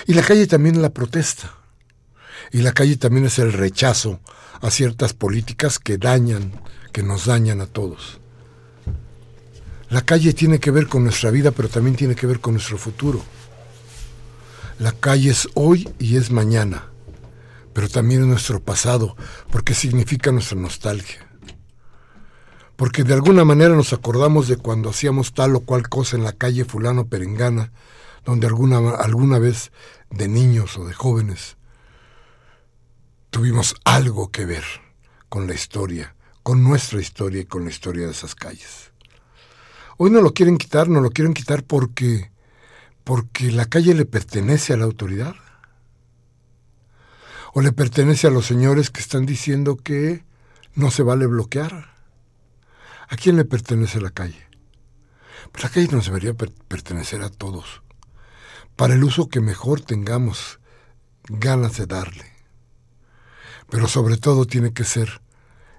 [0.08, 1.56] Y la calle también es la protesta.
[2.52, 4.20] Y la calle también es el rechazo
[4.62, 8.20] a ciertas políticas que dañan, que nos dañan a todos.
[9.90, 12.78] La calle tiene que ver con nuestra vida, pero también tiene que ver con nuestro
[12.78, 13.24] futuro.
[14.80, 16.92] La calle es hoy y es mañana
[17.74, 19.16] pero también nuestro pasado,
[19.52, 21.28] porque significa nuestra nostalgia.
[22.82, 26.32] Porque de alguna manera nos acordamos de cuando hacíamos tal o cual cosa en la
[26.32, 27.72] calle fulano perengana,
[28.26, 29.72] donde alguna, alguna vez
[30.10, 31.58] de niños o de jóvenes
[33.30, 34.64] tuvimos algo que ver
[35.30, 38.92] con la historia, con nuestra historia y con la historia de esas calles.
[39.98, 42.32] Hoy no lo quieren quitar, no lo quieren quitar porque
[43.04, 45.36] porque la calle le pertenece a la autoridad
[47.54, 50.24] o le pertenece a los señores que están diciendo que
[50.74, 51.91] no se vale bloquear.
[53.12, 54.48] ¿A quién le pertenece la calle?
[55.52, 57.84] Pues la calle nos debería pertenecer a todos,
[58.78, 60.62] para el uso que mejor tengamos
[61.28, 62.32] ganas de darle.
[63.70, 65.22] Pero sobre todo tiene que ser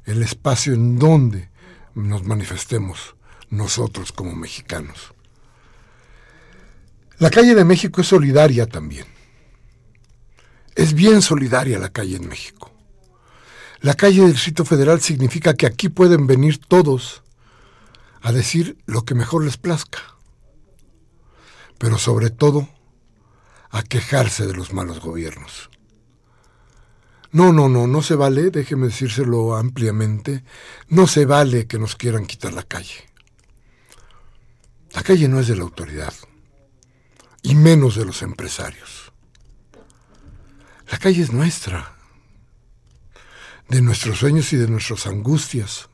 [0.05, 1.49] el espacio en donde
[1.95, 3.17] nos manifestemos
[3.49, 5.15] nosotros como mexicanos.
[7.17, 9.07] La calle de México es solidaria también.
[10.75, 12.71] Es bien solidaria la calle en México.
[13.81, 17.22] La calle del Distrito Federal significa que aquí pueden venir todos
[18.23, 19.99] a decir lo que mejor les plazca,
[21.79, 22.69] pero sobre todo
[23.71, 25.71] a quejarse de los malos gobiernos.
[27.33, 30.45] No, no, no, no se vale, déjeme decírselo ampliamente,
[30.89, 33.09] no se vale que nos quieran quitar la calle.
[34.93, 36.13] La calle no es de la autoridad,
[37.43, 39.13] y menos de los empresarios.
[40.91, 41.97] La calle es nuestra,
[43.69, 45.89] de nuestros sueños y de nuestras angustias.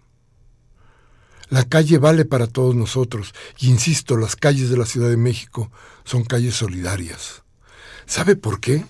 [1.51, 5.71] La calle vale para todos nosotros, y insisto, las calles de la Ciudad de México
[6.05, 7.43] son calles solidarias.
[8.07, 8.85] ¿Sabe por qué?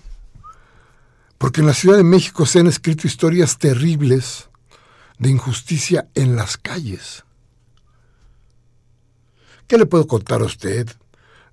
[1.38, 4.48] Porque en la Ciudad de México se han escrito historias terribles
[5.18, 7.24] de injusticia en las calles.
[9.68, 10.88] ¿Qué le puedo contar a usted?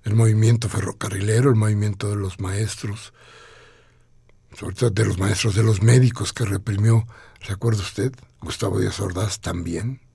[0.02, 3.12] El movimiento ferrocarrilero, el movimiento de los maestros,
[4.56, 7.06] sobre todo de los maestros, de los médicos que reprimió,
[7.40, 8.12] ¿recuerda usted?
[8.40, 10.05] Gustavo Díaz Ordaz también.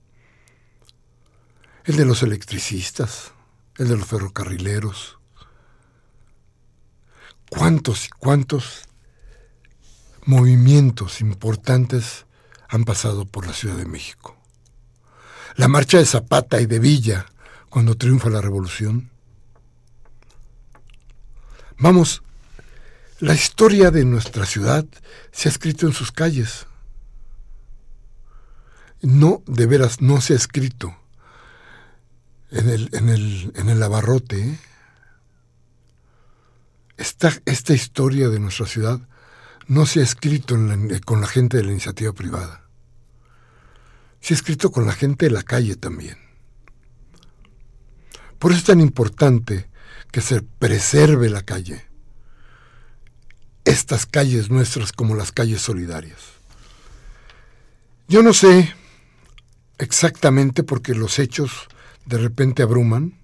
[1.84, 3.32] El de los electricistas,
[3.76, 5.18] el de los ferrocarrileros.
[7.50, 8.82] ¿Cuántos y cuántos
[10.24, 12.26] movimientos importantes
[12.68, 14.36] han pasado por la Ciudad de México?
[15.56, 17.26] La marcha de Zapata y de Villa,
[17.68, 19.10] cuando triunfa la revolución.
[21.78, 22.22] Vamos
[23.18, 24.84] la historia de nuestra ciudad
[25.32, 26.66] se ha escrito en sus calles.
[29.00, 31.01] No, de veras, no se ha escrito
[32.52, 34.40] en el, en el, en el abarrote.
[34.40, 34.58] ¿eh?
[36.96, 39.00] Esta, esta, historia de nuestra ciudad
[39.66, 40.56] no se ha escrito
[41.04, 42.68] con la gente de la iniciativa privada.
[44.20, 46.18] Se ha escrito con la gente de la calle también.
[48.38, 49.68] Por eso es tan importante
[50.12, 51.92] que se preserve la calle
[53.64, 56.18] estas calles nuestras como las calles solidarias.
[58.08, 58.74] Yo no sé
[59.78, 61.68] exactamente porque los hechos
[62.06, 63.18] de repente abruman,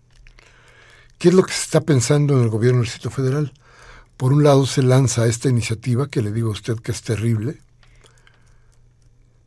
[1.18, 3.53] ¿qué es lo que se está pensando en el gobierno del Distrito Federal?
[4.16, 7.61] Por un lado se lanza esta iniciativa, que le digo a usted que es terrible,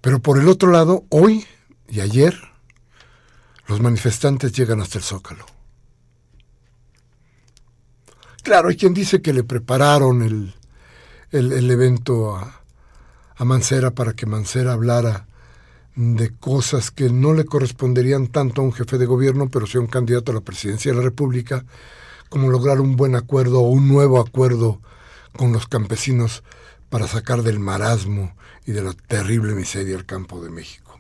[0.02, 1.46] pero por el otro lado, hoy
[1.88, 2.40] y ayer,
[3.68, 5.46] los manifestantes llegan hasta el Zócalo.
[8.44, 10.56] Claro, hay quien dice que le prepararon el,
[11.32, 12.62] el, evento a,
[13.36, 15.28] a Mancera para que Mancera hablara
[15.96, 19.82] de cosas que no le corresponderían tanto a un jefe de gobierno, pero sí a
[19.82, 21.66] un candidato a la presidencia de la República,
[22.30, 24.82] como lograr un buen acuerdo o un nuevo acuerdo
[25.38, 26.44] con los campesinos
[26.90, 28.36] para sacar del marasmo
[28.66, 31.00] y de la terrible miseria el campo de México.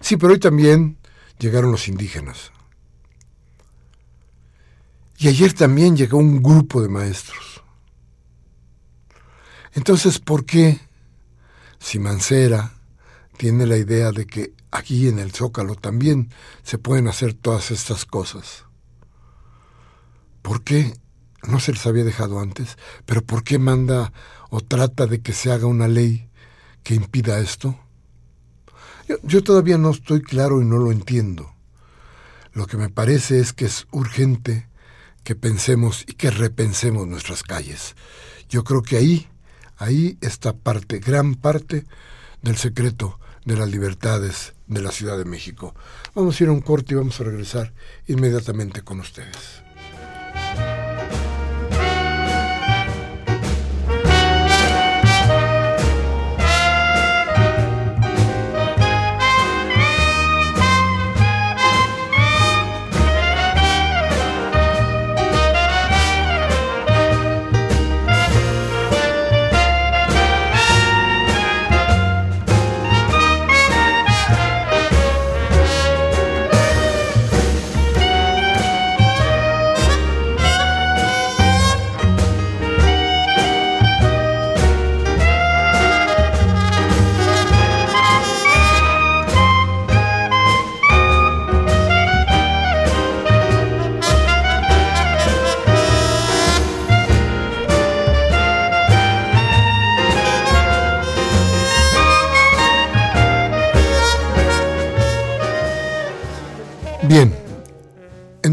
[0.00, 0.98] Sí, pero hoy también
[1.38, 2.52] llegaron los indígenas.
[5.18, 7.62] Y ayer también llegó un grupo de maestros.
[9.74, 10.80] Entonces, ¿por qué
[11.80, 12.77] si Mancera
[13.38, 16.30] tiene la idea de que aquí en el Zócalo también
[16.62, 18.64] se pueden hacer todas estas cosas?
[20.42, 20.92] ¿Por qué
[21.44, 22.76] no se les había dejado antes?
[23.06, 24.12] ¿Pero por qué manda
[24.50, 26.28] o trata de que se haga una ley
[26.82, 27.78] que impida esto?
[29.08, 31.54] Yo, yo, todavía no estoy claro y no lo entiendo.
[32.52, 34.68] Lo que me parece es que es urgente
[35.22, 37.94] que pensemos y que repensemos nuestras calles.
[38.48, 39.28] Yo creo que ahí,
[39.76, 41.86] ahí está parte, gran parte
[42.42, 45.74] del secreto de las libertades de la Ciudad de México.
[46.14, 47.72] Vamos a ir a un corte y vamos a regresar
[48.06, 49.62] inmediatamente con ustedes.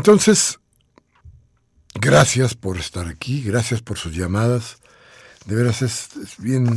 [0.05, 0.59] Entonces,
[1.95, 4.77] gracias por estar aquí, gracias por sus llamadas.
[5.47, 6.75] De veras es, bien...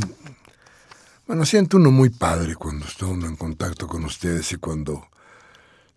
[1.27, 5.07] Bueno, siento uno muy padre cuando está en contacto con ustedes y cuando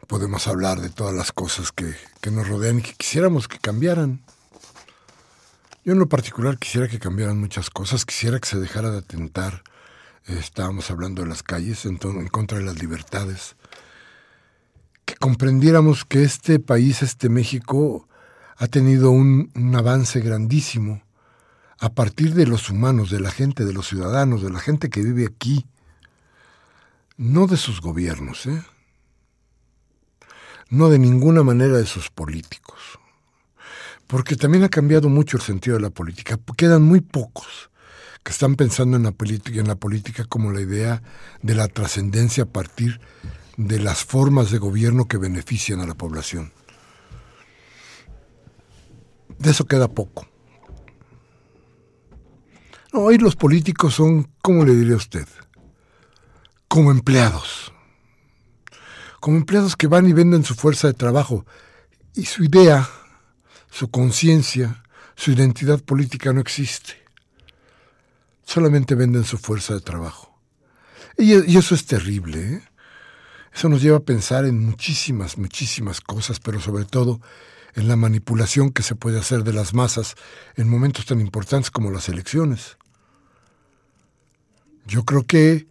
[0.06, 4.22] podemos hablar de todas las cosas que, que nos rodean y que quisiéramos que cambiaran.
[5.86, 9.62] Yo en lo particular quisiera que cambiaran muchas cosas, quisiera que se dejara de atentar.
[10.26, 13.56] estábamos hablando de las calles en, en contra de las libertades
[15.04, 18.08] que comprendiéramos que este país, este México,
[18.56, 21.02] ha tenido un, avance grandísimo
[21.80, 25.02] a partir de los humanos, de la gente, de los ciudadanos, de la gente que
[25.02, 25.66] vive aquí,
[27.16, 28.62] no de sus gobiernos, ¿eh?
[30.70, 33.00] no de ninguna manera de sus políticos,
[34.06, 36.38] porque también ha cambiado mucho el sentido de la política.
[36.56, 37.70] Quedan muy pocos
[38.22, 41.02] que están pensando en la política, en la política como la idea
[41.42, 43.00] de la trascendencia a partir
[43.56, 46.52] las formas de gobierno que benefician a la población.
[49.38, 50.28] De eso queda poco.
[52.92, 55.26] hoy los políticos son, ¿cómo le diría usted?
[56.68, 57.72] Como empleados.
[59.20, 61.46] Como empleados que van y venden su fuerza de trabajo
[62.14, 62.88] y su idea,
[63.70, 64.82] su conciencia,
[65.16, 66.94] su identidad política no existe.
[68.44, 70.38] Solamente venden su fuerza de trabajo.
[71.16, 72.54] Y, y eso es terrible.
[72.54, 72.62] ¿eh?
[73.54, 77.20] Eso nos lleva a pensar en muchísimas, muchísimas cosas, pero sobre todo
[77.74, 80.14] en la manipulación que se puede hacer de las masas
[80.56, 82.76] en momentos tan importantes como las elecciones.
[84.86, 85.66] Yo creo que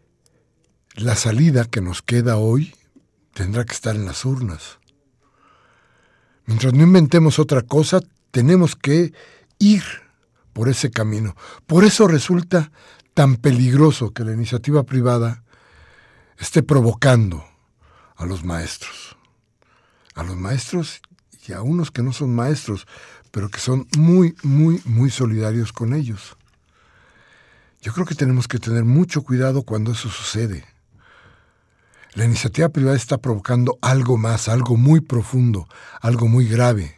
[0.96, 2.76] la salida que nos queda hoy
[3.34, 4.80] tendrá que estar en las urnas.
[6.46, 8.02] Mientras no inventemos otra cosa,
[8.32, 9.14] tenemos que
[9.60, 9.84] ir
[10.54, 11.36] por ese camino.
[11.66, 12.72] Por eso resulta
[13.14, 15.44] tan peligroso que la iniciativa privada
[16.38, 17.46] esté provocando
[18.22, 19.18] a los maestros.
[20.14, 21.02] A los maestros
[21.48, 22.86] y a unos que no son maestros,
[23.32, 26.38] pero que son muy, muy, muy solidarios con ellos.
[27.82, 30.66] Yo creo que tenemos que tener mucho cuidado cuando eso sucede.
[32.14, 35.68] La iniciativa privada está provocando algo más, algo muy profundo,
[36.00, 36.98] algo muy grave.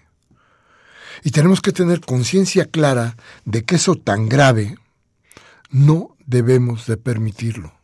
[1.23, 3.15] Y tenemos que tener conciencia clara
[3.45, 4.75] de que eso tan grave
[5.69, 7.82] no debemos de permitirlo.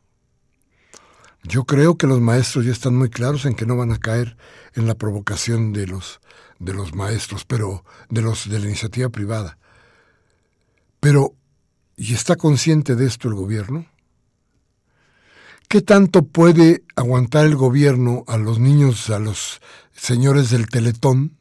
[1.50, 4.38] Yo creo que los maestros ya están muy claros en que no van a caer
[4.76, 6.22] en la provocación de los,
[6.60, 9.58] de los maestros, pero de los de la iniciativa privada.
[11.00, 11.34] Pero,
[11.98, 13.88] ¿y está consciente de esto el gobierno?
[15.68, 19.60] ¿Qué tanto puede aguantar el gobierno a los niños, a los
[19.92, 21.36] señores del Teletón?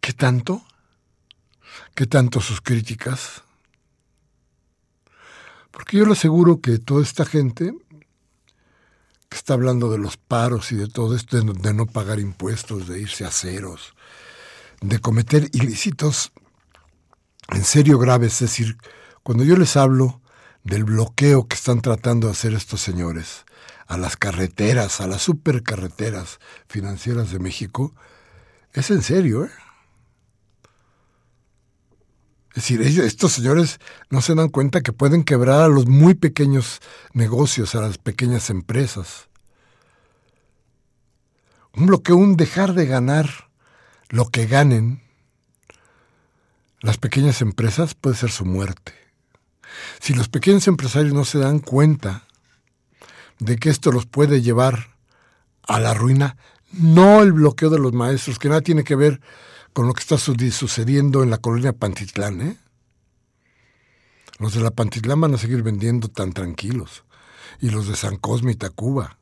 [0.00, 0.64] ¿Qué tanto?
[1.96, 3.43] ¿Qué tanto sus críticas?
[5.74, 7.74] Porque yo le aseguro que toda esta gente
[9.28, 13.00] que está hablando de los paros y de todo esto, de no, pagar impuestos, de
[13.00, 13.94] irse a ceros,
[14.80, 16.32] de cometer ilícitos
[17.48, 18.78] en serio graves, es decir,
[19.24, 20.20] cuando yo les hablo
[20.62, 23.44] del bloqueo que están tratando de hacer estos señores
[23.86, 27.94] a las carreteras, a las supercarreteras financieras de México,
[28.72, 29.50] es en serio, ¿eh?
[32.54, 33.80] Es decir, estos señores
[34.10, 36.80] no se dan cuenta que pueden quebrar a los muy pequeños
[37.12, 39.28] negocios, a las pequeñas empresas.
[41.74, 43.50] Un bloqueo, un dejar de ganar
[44.08, 45.02] lo que ganen
[46.84, 48.92] las pequeñas empresas puede ser su muerte.
[50.00, 52.28] Si los pequeños empresarios no se dan cuenta
[53.38, 54.94] de que esto los puede llevar
[55.66, 56.36] a la ruina,
[56.72, 59.20] no el bloqueo de los maestros, que nada tiene que ver
[59.74, 62.40] con lo que está sucediendo en la colonia Pantitlán.
[62.40, 62.56] ¿eh?
[64.38, 67.04] Los de la Pantitlán van a seguir vendiendo tan tranquilos.
[67.60, 69.18] Y los de San Cosme y Tacuba.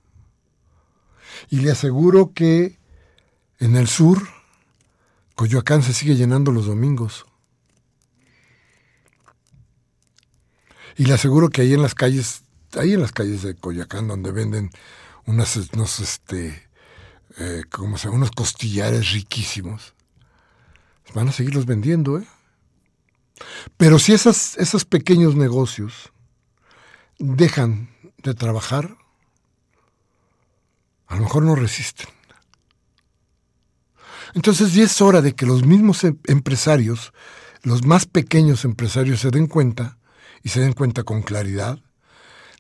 [1.48, 2.78] Y le aseguro que
[3.60, 4.28] en el sur,
[5.36, 7.24] Coyoacán se sigue llenando los domingos.
[10.98, 12.42] Y le aseguro que ahí en las calles,
[12.76, 14.70] ahí en las calles de Coyoacán, donde venden
[15.24, 16.68] unas, unos, este,
[17.38, 19.94] eh, como se unos costillares riquísimos,
[21.14, 22.26] van a seguirlos vendiendo, ¿eh?
[23.76, 26.12] Pero si esas, esos pequeños negocios
[27.18, 28.96] dejan de trabajar,
[31.06, 32.08] a lo mejor no resisten.
[34.34, 37.12] Entonces ya es hora de que los mismos em, empresarios,
[37.62, 39.98] los más pequeños empresarios, se den cuenta,
[40.42, 41.78] y se den cuenta con claridad,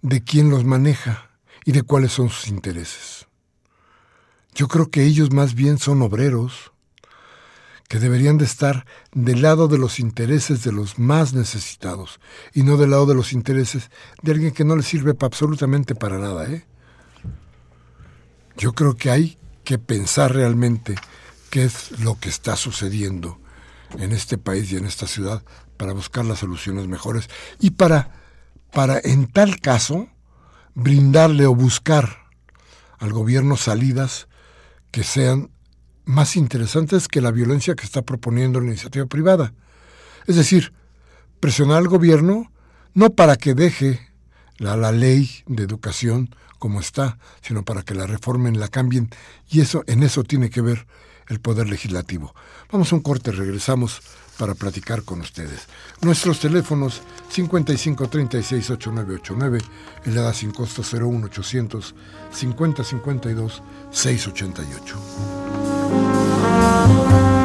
[0.02, 1.30] de quién los maneja
[1.64, 3.26] y de cuáles son sus intereses.
[4.54, 6.71] Yo creo que ellos más bien son obreros,
[7.92, 12.20] que deberían de estar del lado de los intereses de los más necesitados
[12.54, 13.90] y no del lado de los intereses
[14.22, 16.50] de alguien que no le sirve absolutamente para nada.
[16.50, 16.64] ¿eh?
[18.56, 20.94] Yo creo que hay que pensar realmente
[21.50, 23.38] qué es lo que está sucediendo
[23.98, 25.44] en este país y en esta ciudad
[25.76, 27.28] para buscar las soluciones mejores
[27.60, 28.22] y para,
[28.72, 30.08] para en tal caso,
[30.74, 32.30] brindarle o buscar
[32.98, 34.28] al gobierno salidas
[34.90, 35.51] que sean
[36.04, 39.52] más interesantes que la violencia que está proponiendo la iniciativa privada.
[40.26, 40.72] Es decir,
[41.40, 42.50] presionar al gobierno
[42.94, 44.00] no para que deje
[44.58, 49.10] la, la, ley de educación como está, sino para que la reformen, la cambien,
[49.48, 50.86] y eso en eso tiene que ver
[51.26, 52.34] el poder legislativo.
[52.70, 54.00] Vamos a un corte, regresamos
[54.38, 55.66] para platicar con ustedes.
[56.00, 59.60] Nuestros teléfonos 55 36 8989,
[60.04, 61.94] el da sin costo 01800
[62.32, 63.62] 50 52
[66.62, 67.41] 688.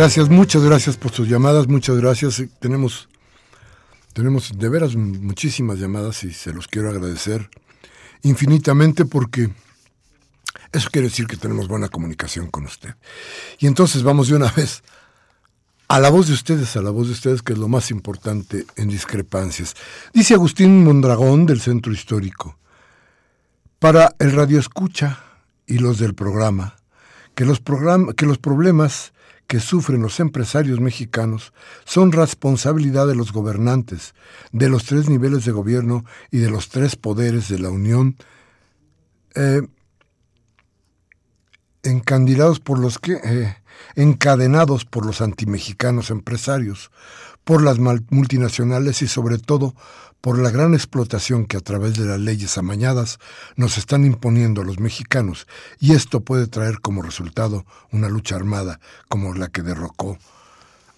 [0.00, 2.42] Gracias, muchas gracias por sus llamadas, muchas gracias.
[2.58, 3.10] Tenemos,
[4.14, 7.50] tenemos de veras muchísimas llamadas y se los quiero agradecer
[8.22, 9.50] infinitamente porque
[10.72, 12.94] eso quiere decir que tenemos buena comunicación con usted.
[13.58, 14.82] Y entonces vamos de una vez
[15.86, 18.64] a la voz de ustedes, a la voz de ustedes, que es lo más importante
[18.76, 19.76] en discrepancias.
[20.14, 22.56] Dice Agustín Mondragón del Centro Histórico,
[23.78, 25.22] para el radio escucha
[25.66, 26.76] y los del programa
[27.34, 27.60] que los,
[28.16, 29.12] que los problemas
[29.50, 31.52] que sufren los empresarios mexicanos
[31.84, 34.14] son responsabilidad de los gobernantes,
[34.52, 38.16] de los tres niveles de gobierno y de los tres poderes de la Unión,
[39.34, 39.62] eh,
[41.82, 43.56] encandilados por los que, eh,
[43.96, 46.92] encadenados por los antimexicanos empresarios,
[47.42, 49.74] por las multinacionales y sobre todo
[50.20, 53.18] por la gran explotación que a través de las leyes amañadas
[53.56, 55.46] nos están imponiendo a los mexicanos,
[55.78, 60.18] y esto puede traer como resultado una lucha armada como la que derrocó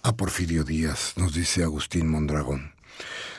[0.02, 2.72] a Porfirio Díaz, nos dice Agustín Mondragón.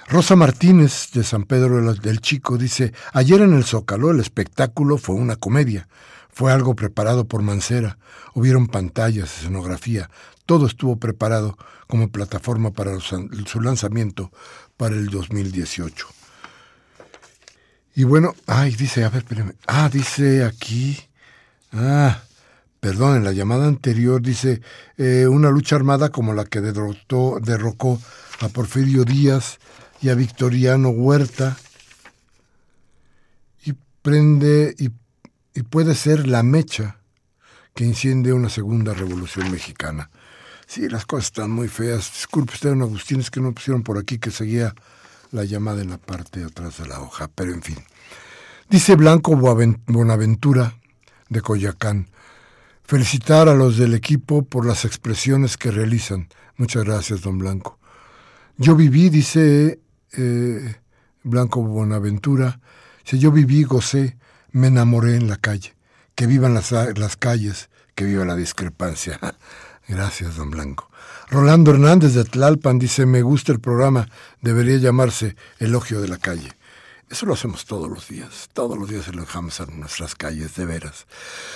[0.08, 5.16] Rosa Martínez de San Pedro del Chico dice, ayer en el Zócalo el espectáculo fue
[5.16, 5.88] una comedia,
[6.30, 7.98] fue algo preparado por Mancera,
[8.34, 10.10] hubieron pantallas, escenografía,
[10.46, 11.58] todo estuvo preparado
[11.88, 14.32] como plataforma para su lanzamiento
[14.78, 16.08] para el 2018.
[17.96, 19.54] Y bueno, ay, dice, a ver, espérame.
[19.68, 20.98] Ah, dice aquí.
[21.72, 22.24] Ah,
[22.80, 24.62] perdón, en la llamada anterior dice
[24.98, 28.02] eh, una lucha armada como la que derrotó, derrocó
[28.42, 29.60] a Porfirio Díaz
[30.02, 31.56] y a Victoriano Huerta.
[33.64, 34.90] Y prende y,
[35.54, 36.98] y puede ser la mecha
[37.76, 40.10] que enciende una segunda revolución mexicana.
[40.74, 42.12] Sí, las cosas están muy feas.
[42.14, 44.74] Disculpe usted, don Agustín, es que no pusieron por aquí que seguía
[45.30, 47.78] la llamada en la parte de atrás de la hoja, pero en fin.
[48.72, 50.74] Dice Blanco Bonaventura
[51.30, 52.08] de Coyacán,
[52.84, 56.28] felicitar a los del equipo por las expresiones que realizan.
[56.58, 57.78] Muchas gracias, don Blanco.
[58.58, 59.80] Yo viví, dice
[60.14, 60.76] eh,
[61.22, 62.60] Blanco Bonaventura,
[63.04, 64.18] si yo viví, gocé,
[64.50, 65.76] me enamoré en la calle.
[66.16, 69.20] Que vivan las, las calles, que viva la discrepancia.
[69.88, 70.90] Gracias, don Blanco.
[71.30, 74.08] Rolando Hernández de Tlalpan dice, me gusta el programa,
[74.42, 76.52] debería llamarse Elogio de la Calle.
[77.14, 81.06] Eso lo hacemos todos los días, todos los días elogiamos a nuestras calles, de veras.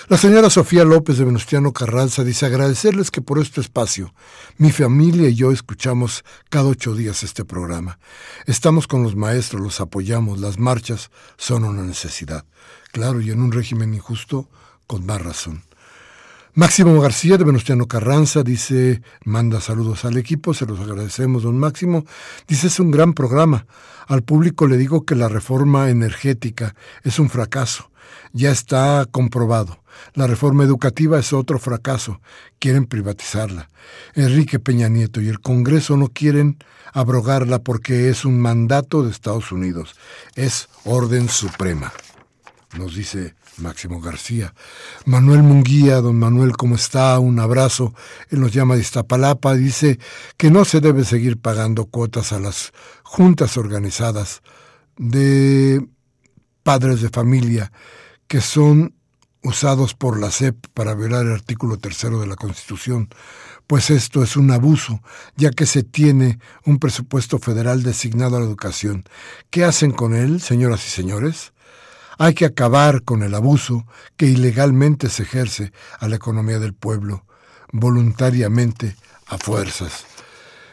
[0.08, 4.14] La señora Sofía López de Venustiano Carranza dice agradecerles que por este espacio
[4.58, 7.98] mi familia y yo escuchamos cada ocho días este programa.
[8.46, 12.46] Estamos con los maestros, los apoyamos, las marchas son una necesidad.
[12.92, 14.50] Claro, y en un régimen injusto,
[14.86, 15.67] con más razón.
[16.58, 22.04] Máximo García de Venustiano Carranza dice, manda saludos al equipo, se los agradecemos, don Máximo.
[22.48, 23.68] Dice, es un gran programa.
[24.08, 27.92] Al público le digo que la reforma energética es un fracaso.
[28.34, 29.84] Ya está comprobado.
[30.16, 32.22] La reforma educativa es otro fracaso.
[32.58, 33.70] Quieren privatizarla.
[34.16, 36.58] Enrique Peña Nieto y el Congreso no quieren
[36.92, 39.96] abrogarla porque es un mandato de Estados Unidos.
[40.34, 41.94] Es orden suprema.
[42.76, 44.54] Nos dice Máximo García.
[45.06, 47.18] Manuel Munguía, don Manuel, ¿cómo está?
[47.20, 47.94] Un abrazo.
[48.30, 49.54] Él nos llama de Iztapalapa.
[49.56, 50.00] Dice
[50.38, 54.42] que no se debe seguir pagando cuotas a las juntas organizadas
[54.98, 55.86] de
[56.64, 57.72] padres de familia
[58.28, 58.94] que son
[59.44, 63.10] usados por la SEP para violar el artículo tercero de la Constitución,
[63.66, 65.02] pues esto es un abuso,
[65.36, 69.06] ya que se tiene un presupuesto federal designado a la educación.
[69.50, 71.54] ¿Qué hacen con él, señoras y señores?
[72.18, 77.26] Hay que acabar con el abuso que ilegalmente se ejerce a la economía del pueblo,
[77.72, 78.96] voluntariamente,
[79.28, 80.06] a fuerzas.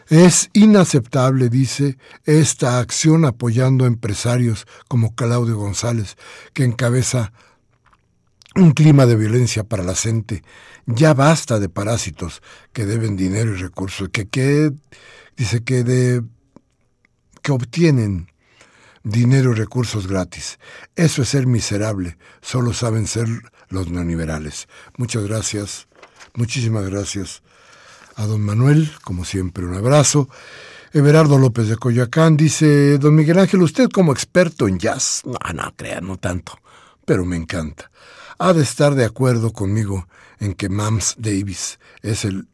[0.09, 6.17] Es inaceptable, dice, esta acción apoyando a empresarios como Claudio González,
[6.53, 7.33] que encabeza
[8.55, 10.43] un clima de violencia para la gente.
[10.87, 12.43] Ya basta de parásitos
[12.73, 14.73] que deben dinero y recursos, que, que
[15.37, 16.23] dice que de
[17.43, 18.29] que obtienen
[19.05, 20.59] dinero y recursos gratis.
[20.97, 23.29] Eso es ser miserable, solo saben ser
[23.69, 24.67] los neoliberales.
[24.97, 25.87] Muchas gracias,
[26.35, 27.43] muchísimas gracias
[28.17, 30.29] a don Manuel, como siempre, un abrazo.
[30.93, 35.75] Everardo López de Coyoacán dice, don Miguel Ángel, usted como experto en jazz, no, no
[35.77, 36.59] crea, no tanto,
[37.05, 37.91] pero me encanta.
[38.39, 42.49] Ha de estar de acuerdo conmigo en que Mams Davis es el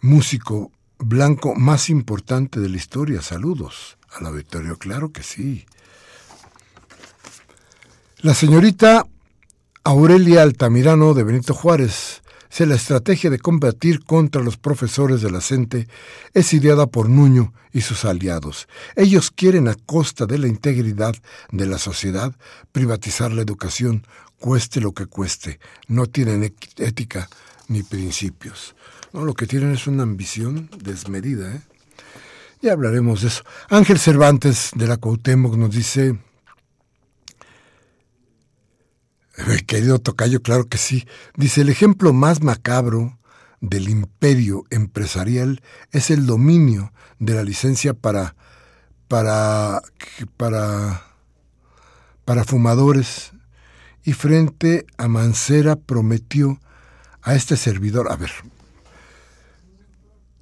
[0.00, 3.22] músico blanco más importante de la historia.
[3.22, 5.66] Saludos a la Victoria, claro que sí.
[8.18, 9.06] La señorita
[9.84, 12.22] Aurelia Altamirano de Benito Juárez.
[12.48, 15.88] Si la estrategia de combatir contra los profesores de la CENTE
[16.34, 18.68] es ideada por Nuño y sus aliados.
[18.94, 21.14] Ellos quieren a costa de la integridad
[21.50, 22.34] de la sociedad
[22.70, 24.06] privatizar la educación,
[24.38, 25.58] cueste lo que cueste.
[25.88, 27.28] No tienen ética
[27.68, 28.76] ni principios.
[29.12, 31.54] No, lo que tienen es una ambición desmedida.
[31.54, 31.60] ¿eh?
[32.62, 33.42] Ya hablaremos de eso.
[33.70, 36.16] Ángel Cervantes de la Cuauhtémoc nos dice,
[39.36, 41.04] eh, querido Tocayo, claro que sí,
[41.36, 43.18] dice, el ejemplo más macabro
[43.60, 45.60] del imperio empresarial
[45.90, 48.36] es el dominio de la licencia para,
[49.08, 49.82] para,
[50.36, 51.02] para,
[52.24, 53.32] para fumadores
[54.04, 56.60] y frente a Mancera prometió
[57.22, 58.30] a este servidor, a ver,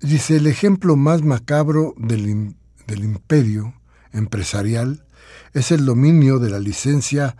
[0.01, 2.55] dice, el ejemplo más macabro del,
[2.86, 3.74] del imperio
[4.12, 5.05] empresarial
[5.53, 7.36] es el dominio de la licencia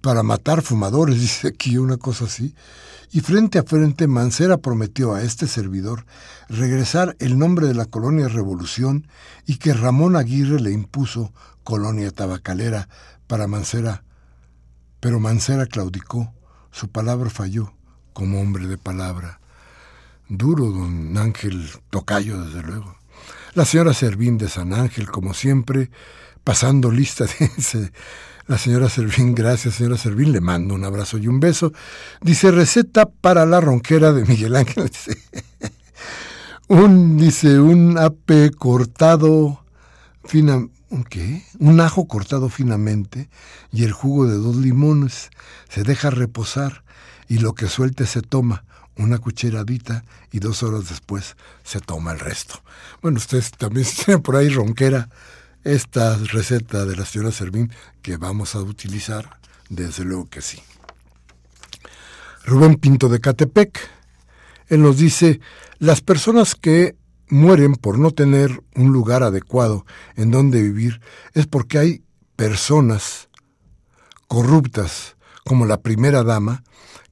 [0.00, 2.54] para matar fumadores, dice aquí una cosa así.
[3.10, 6.04] Y frente a frente Mancera prometió a este servidor
[6.48, 9.08] regresar el nombre de la colonia Revolución
[9.46, 11.32] y que Ramón Aguirre le impuso
[11.64, 12.88] colonia tabacalera
[13.26, 14.04] para Mancera.
[15.00, 16.34] Pero Mancera claudicó,
[16.70, 17.72] su palabra falló
[18.12, 19.40] como hombre de palabra.
[20.28, 22.96] Duro, don Ángel Tocayo, desde luego.
[23.54, 25.90] La señora Servín de San Ángel, como siempre,
[26.44, 27.24] pasando lista,
[27.56, 27.92] dice
[28.46, 31.72] la señora Servín, gracias señora Servín, le mando un abrazo y un beso.
[32.22, 34.84] Dice, receta para la ronquera de Miguel Ángel.
[34.88, 35.18] Dice,
[36.68, 39.64] un, dice, un ape cortado
[40.24, 41.42] fina, ¿un qué?
[41.58, 43.30] Un ajo cortado finamente
[43.72, 45.30] y el jugo de dos limones.
[45.68, 46.84] Se deja reposar
[47.26, 48.64] y lo que suelte se toma
[48.98, 52.62] una cucharadita y dos horas después se toma el resto.
[53.00, 55.08] Bueno, ustedes también tienen por ahí ronquera
[55.64, 57.72] esta receta de la señora Servín
[58.02, 59.38] que vamos a utilizar,
[59.68, 60.60] desde luego que sí.
[62.44, 63.78] Rubén Pinto de Catepec,
[64.68, 65.40] él nos dice,
[65.78, 66.96] las personas que
[67.28, 69.84] mueren por no tener un lugar adecuado
[70.16, 71.00] en donde vivir
[71.34, 72.02] es porque hay
[72.36, 73.28] personas
[74.26, 76.62] corruptas, como la primera dama,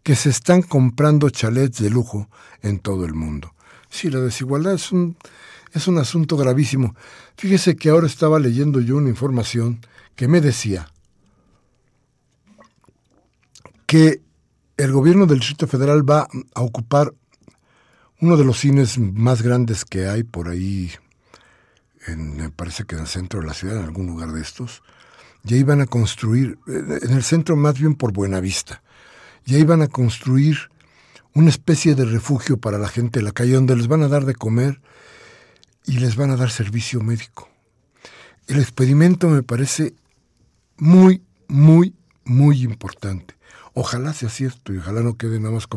[0.07, 2.31] que se están comprando chalets de lujo
[2.63, 3.57] en todo el mundo.
[3.91, 5.17] Sí, la desigualdad es un,
[5.73, 6.95] es un asunto gravísimo.
[7.37, 9.81] Fíjese que ahora estaba leyendo yo una información
[10.15, 10.93] que me decía
[13.87, 14.23] que
[14.77, 17.13] el gobierno del Distrito Federal va a ocupar
[18.21, 20.93] uno de los cines más grandes que hay por ahí,
[22.07, 24.85] en, me parece que en el centro de la ciudad, en algún lugar de estos,
[25.43, 28.85] y ahí van a construir, en el centro más bien por Buenavista,
[29.47, 30.71] y ahí van a construir
[31.33, 34.25] una especie de refugio para la gente de la calle, donde les van a dar
[34.25, 34.81] de comer
[35.87, 37.49] y les van a dar servicio médico.
[38.49, 39.95] El experimento me parece
[40.77, 41.95] muy, muy,
[42.25, 43.35] muy importante.
[43.73, 45.69] Ojalá sea cierto y ojalá no quede nada más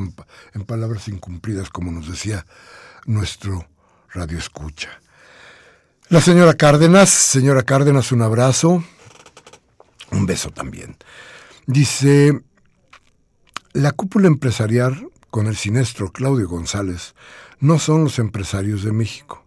[0.54, 2.46] en palabras incumplidas, como nos decía
[3.06, 3.68] nuestro
[4.14, 4.90] radio escucha.
[6.08, 8.84] La señora Cárdenas, señora Cárdenas, un abrazo,
[10.12, 10.96] un beso también.
[11.68, 12.42] Dice,
[13.74, 17.14] la cúpula empresarial con el siniestro Claudio González
[17.60, 19.46] no son los empresarios de México.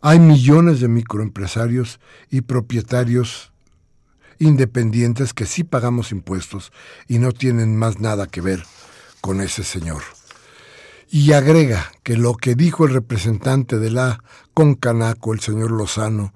[0.00, 2.00] Hay millones de microempresarios
[2.30, 3.52] y propietarios
[4.38, 6.72] independientes que sí pagamos impuestos
[7.06, 8.64] y no tienen más nada que ver
[9.20, 10.02] con ese señor.
[11.08, 16.32] Y agrega que lo que dijo el representante de la Concanaco, el señor Lozano,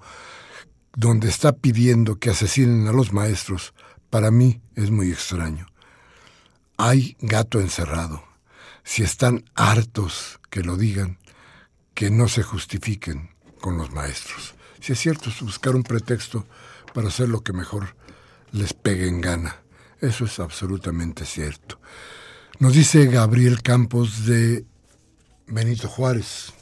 [0.95, 3.73] donde está pidiendo que asesinen a los maestros,
[4.09, 5.65] para mí es muy extraño.
[6.77, 8.23] Hay gato encerrado.
[8.83, 11.17] Si están hartos que lo digan,
[11.93, 13.29] que no se justifiquen
[13.61, 14.53] con los maestros.
[14.81, 16.45] Si es cierto, es buscar un pretexto
[16.93, 17.95] para hacer lo que mejor
[18.51, 19.57] les pegue en gana.
[20.01, 21.79] Eso es absolutamente cierto.
[22.59, 24.65] Nos dice Gabriel Campos de
[25.47, 26.53] Benito Juárez.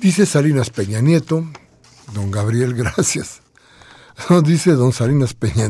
[0.00, 1.44] Dice Salinas Peña Nieto,
[2.12, 3.40] don Gabriel, gracias.
[4.44, 5.68] dice don Salinas Peña,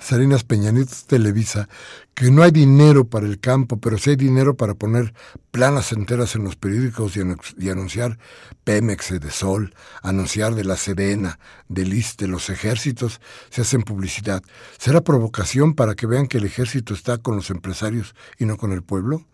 [0.00, 1.68] Salinas Peña Nieto Televisa,
[2.14, 5.12] que no hay dinero para el campo, pero sí hay dinero para poner
[5.50, 8.18] planas enteras en los periódicos y, anunciar
[8.64, 13.20] Pemex de Sol, anunciar de la Serena, del ISTE, los ejércitos,
[13.50, 14.42] se hacen publicidad.
[14.78, 18.72] ¿Será provocación para que vean que el ejército está con los empresarios y no con
[18.72, 19.26] el pueblo?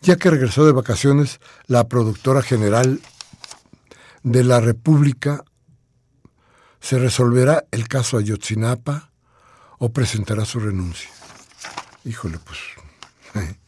[0.00, 3.00] Ya que regresó de vacaciones, la productora general
[4.22, 5.44] de la República
[6.80, 9.05] se resolverá el caso Ayotzinapa
[9.78, 11.10] o presentará su renuncia.
[12.04, 12.58] Híjole, pues...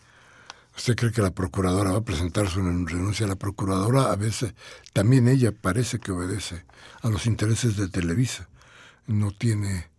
[0.79, 3.27] ¿Usted cree que la procuradora va a presentar su renuncia?
[3.27, 4.55] La procuradora a veces,
[4.93, 6.65] también ella parece que obedece
[7.03, 8.49] a los intereses de Televisa.
[9.09, 9.91] No tiene,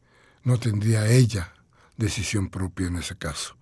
[0.46, 1.54] no tendría ella
[1.98, 3.58] decisión propia en ese caso.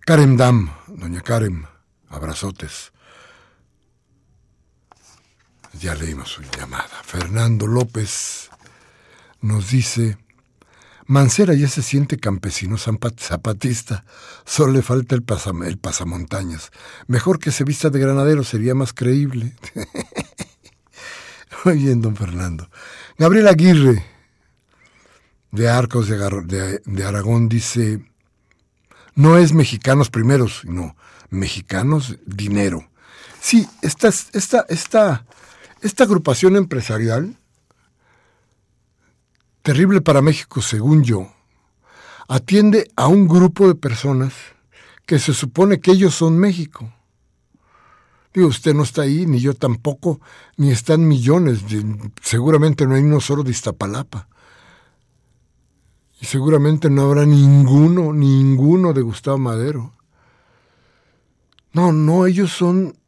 [0.00, 1.66] Karen Dam, doña Karen,
[2.10, 2.92] abrazotes.
[5.80, 7.02] Ya leímos su llamada.
[7.04, 8.50] Fernando López
[9.40, 10.18] nos dice,
[11.06, 14.04] Mancera ya se siente campesino zapatista,
[14.46, 16.70] solo le falta el, pasamontañas.
[17.06, 19.52] Mejor que se vista de granadero, sería más creíble.
[21.64, 22.70] Muy don Fernando.
[23.18, 24.04] Gabriel Aguirre,
[25.52, 28.04] de Arcos de, de, Aragón, dice,
[29.14, 30.96] no es mexicanos primeros, sino
[31.28, 32.88] mexicanos dinero.
[33.40, 35.26] Sí, esta, esta, esta,
[35.82, 37.36] esta agrupación empresarial
[39.64, 41.32] terrible para México, según yo,
[42.28, 44.34] atiende a un grupo de personas
[45.06, 46.92] que se supone que ellos son México.
[48.34, 50.20] Digo, usted no está ahí, ni yo tampoco,
[50.58, 51.60] ni están millones,
[52.20, 54.28] seguramente no hay uno solo de Iztapalapa.
[56.20, 59.94] Y seguramente no habrá ninguno, ninguno de Gustavo Madero.
[61.72, 62.98] No, no, ellos son,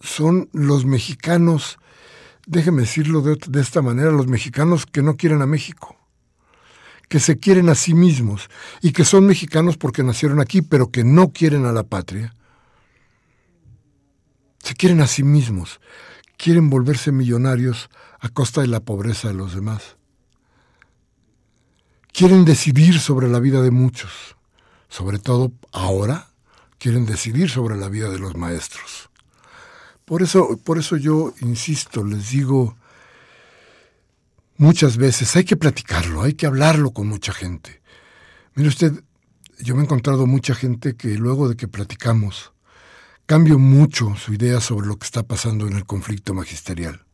[0.00, 1.76] son los mexicanos,
[2.46, 5.96] déjeme decirlo de, de esta manera, los mexicanos que no quieren a México
[7.14, 8.50] que se quieren a sí mismos
[8.80, 12.34] y que son mexicanos porque nacieron aquí, pero que no quieren a la patria.
[14.58, 15.80] Se quieren a sí mismos,
[16.36, 17.88] quieren volverse millonarios
[18.18, 19.96] a costa de la pobreza de los demás.
[22.12, 24.34] Quieren decidir sobre la vida de muchos,
[24.88, 26.30] sobre todo ahora
[26.78, 29.08] quieren decidir sobre la vida de los maestros.
[30.04, 32.76] Por eso, por eso yo insisto, les digo,
[34.56, 35.34] muchas veces.
[35.36, 37.82] Hay que platicarlo, hay que hablarlo con mucha gente.
[38.54, 38.92] Mire usted,
[39.58, 42.52] yo me he encontrado mucha gente que luego de que platicamos,
[43.26, 47.04] cambio mucho su idea sobre lo que está pasando en el conflicto magisterial.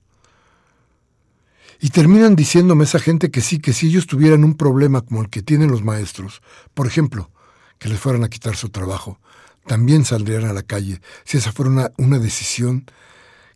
[1.80, 5.30] Y terminan diciéndome esa gente que sí, que si ellos tuvieran un problema como el
[5.30, 6.42] que tienen los maestros,
[6.74, 7.30] por ejemplo,
[7.78, 9.18] que les fueran a quitar su trabajo,
[9.66, 12.84] también saldrían a la calle si esa fuera una, una decisión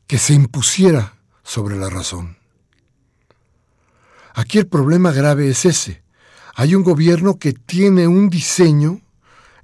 [0.06, 2.38] que se impusiera sobre la razón.
[4.34, 6.02] Aquí el problema grave es ese.
[6.56, 9.00] Hay un gobierno que tiene un diseño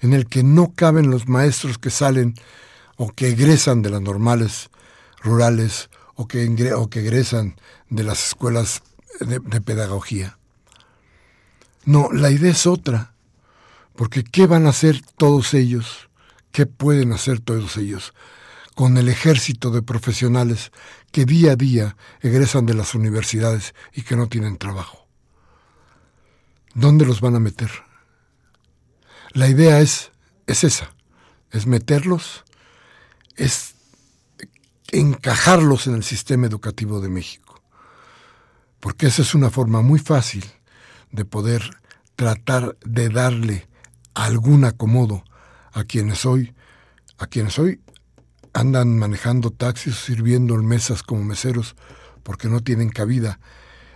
[0.01, 2.35] en el que no caben los maestros que salen
[2.97, 4.71] o que egresan de las normales
[5.23, 6.55] rurales o que,
[6.91, 7.57] que egresan
[7.89, 8.83] de las escuelas
[9.21, 10.39] de pedagogía.
[11.85, 13.14] No, la idea es otra,
[13.97, 16.09] porque ¿qué van a hacer todos ellos?
[16.53, 18.14] ¿Qué pueden hacer todos ellos?
[18.75, 20.73] Con el ejército de profesionales
[21.12, 25.07] que día a día egresan de las universidades y que no tienen trabajo.
[26.75, 27.71] ¿Dónde los van a meter?
[29.33, 30.12] La idea es,
[30.47, 30.95] es esa,
[31.51, 32.45] es meterlos,
[33.37, 33.75] es
[34.93, 37.62] encajarlos en el sistema educativo de México.
[38.79, 40.45] Porque esa es una forma muy fácil
[41.12, 41.62] de poder
[42.16, 43.68] tratar de darle
[44.14, 45.25] algún acomodo
[45.73, 46.55] a quienes hoy,
[47.18, 47.81] a quienes hoy
[48.53, 51.76] andan manejando taxis, sirviendo en mesas como meseros,
[52.22, 53.40] porque no tienen cabida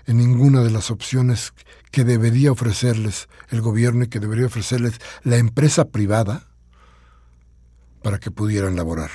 [0.06, 1.52] en ninguna de las opciones
[1.90, 6.46] que debería ofrecerles el gobierno y que debería ofrecerles la empresa privada
[8.02, 9.10] para que pudieran laborar.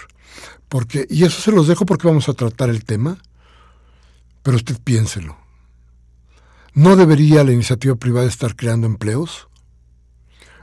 [0.67, 3.17] Porque, y eso se los dejo porque vamos a tratar el tema,
[4.43, 5.37] pero usted piénselo.
[6.73, 9.47] ¿No debería la iniciativa privada estar creando empleos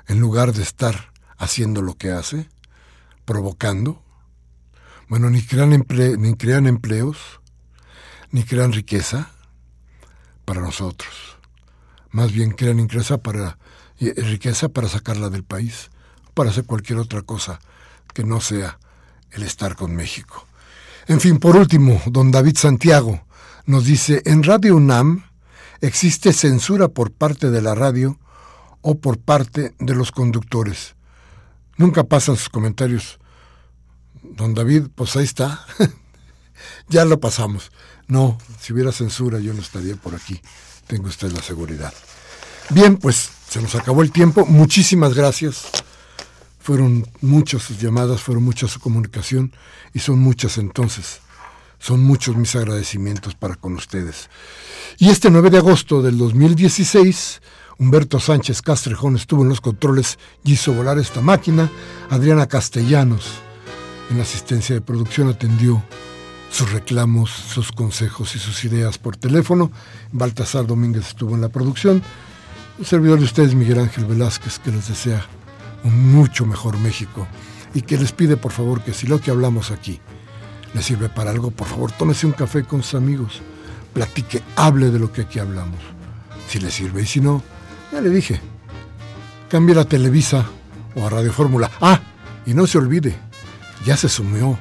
[0.07, 2.49] en lugar de estar haciendo lo que hace,
[3.25, 4.06] provocando?
[5.09, 7.41] Bueno, ni crean, ni crean empleos,
[8.31, 9.31] ni crean riqueza
[10.45, 11.39] para nosotros.
[12.11, 13.59] Más bien crean riqueza para,
[14.01, 15.91] riqueza para sacarla del país,
[16.35, 17.61] para hacer cualquier otra cosa
[18.15, 18.79] que no sea
[19.31, 20.47] el estar con México.
[21.07, 23.21] En fin, por último, don David Santiago
[23.65, 25.25] nos dice, en Radio UNAM
[25.81, 28.19] existe censura por parte de la radio
[28.81, 30.97] o por parte de los conductores.
[31.77, 33.19] Nunca pasan sus comentarios
[34.35, 35.65] don David, pues ahí está.
[36.89, 37.71] ya lo pasamos.
[38.09, 40.41] No, si hubiera censura yo no estaría por aquí.
[40.87, 41.93] Tengo usted la seguridad.
[42.71, 44.47] Bien, pues se nos acabó el tiempo.
[44.47, 45.67] Muchísimas gracias.
[46.61, 49.53] Fueron muchas sus llamadas, fueron mucha su comunicación
[49.93, 51.21] y son muchas entonces.
[51.79, 54.31] Son muchos mis agradecimientos para con ustedes.
[54.99, 57.43] Y este 9 de agosto del 2016,
[57.79, 61.71] Humberto Sánchez Castrejón estuvo en los controles y hizo volar esta máquina.
[62.11, 63.46] Adriana Castellanos
[64.11, 65.83] en la asistencia de producción atendió
[66.51, 69.71] sus reclamos, sus consejos y sus ideas por teléfono.
[70.13, 72.03] Baltasar Domínguez estuvo en la producción.
[72.79, 75.25] El servidor de ustedes, Miguel Ángel Velázquez, que les desea
[75.85, 77.27] un mucho mejor México
[77.75, 80.01] y que les pide por favor que si lo que hablamos aquí
[80.75, 83.41] les sirve para algo, por favor tómese un café con sus amigos,
[83.95, 85.81] platique, hable de lo que aquí hablamos.
[86.49, 87.43] Si le sirve y si no,
[87.93, 88.41] ya le dije,
[89.49, 90.45] cambie la Televisa
[90.95, 91.71] o a Radio Fórmula.
[91.81, 92.01] Ah,
[92.45, 93.17] y no se olvide,
[93.87, 94.59] ya se sumió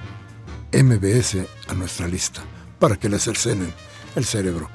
[0.72, 2.42] MBS a nuestra lista
[2.78, 3.74] para que le cercenen
[4.16, 4.70] el cerebro.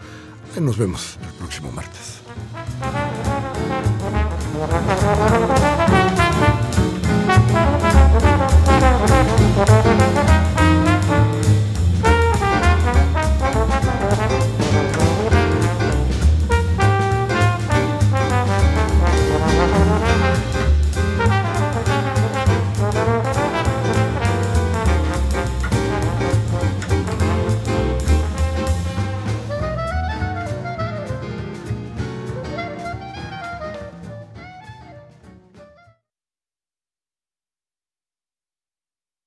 [0.61, 2.21] Nos vemos el próximo martes.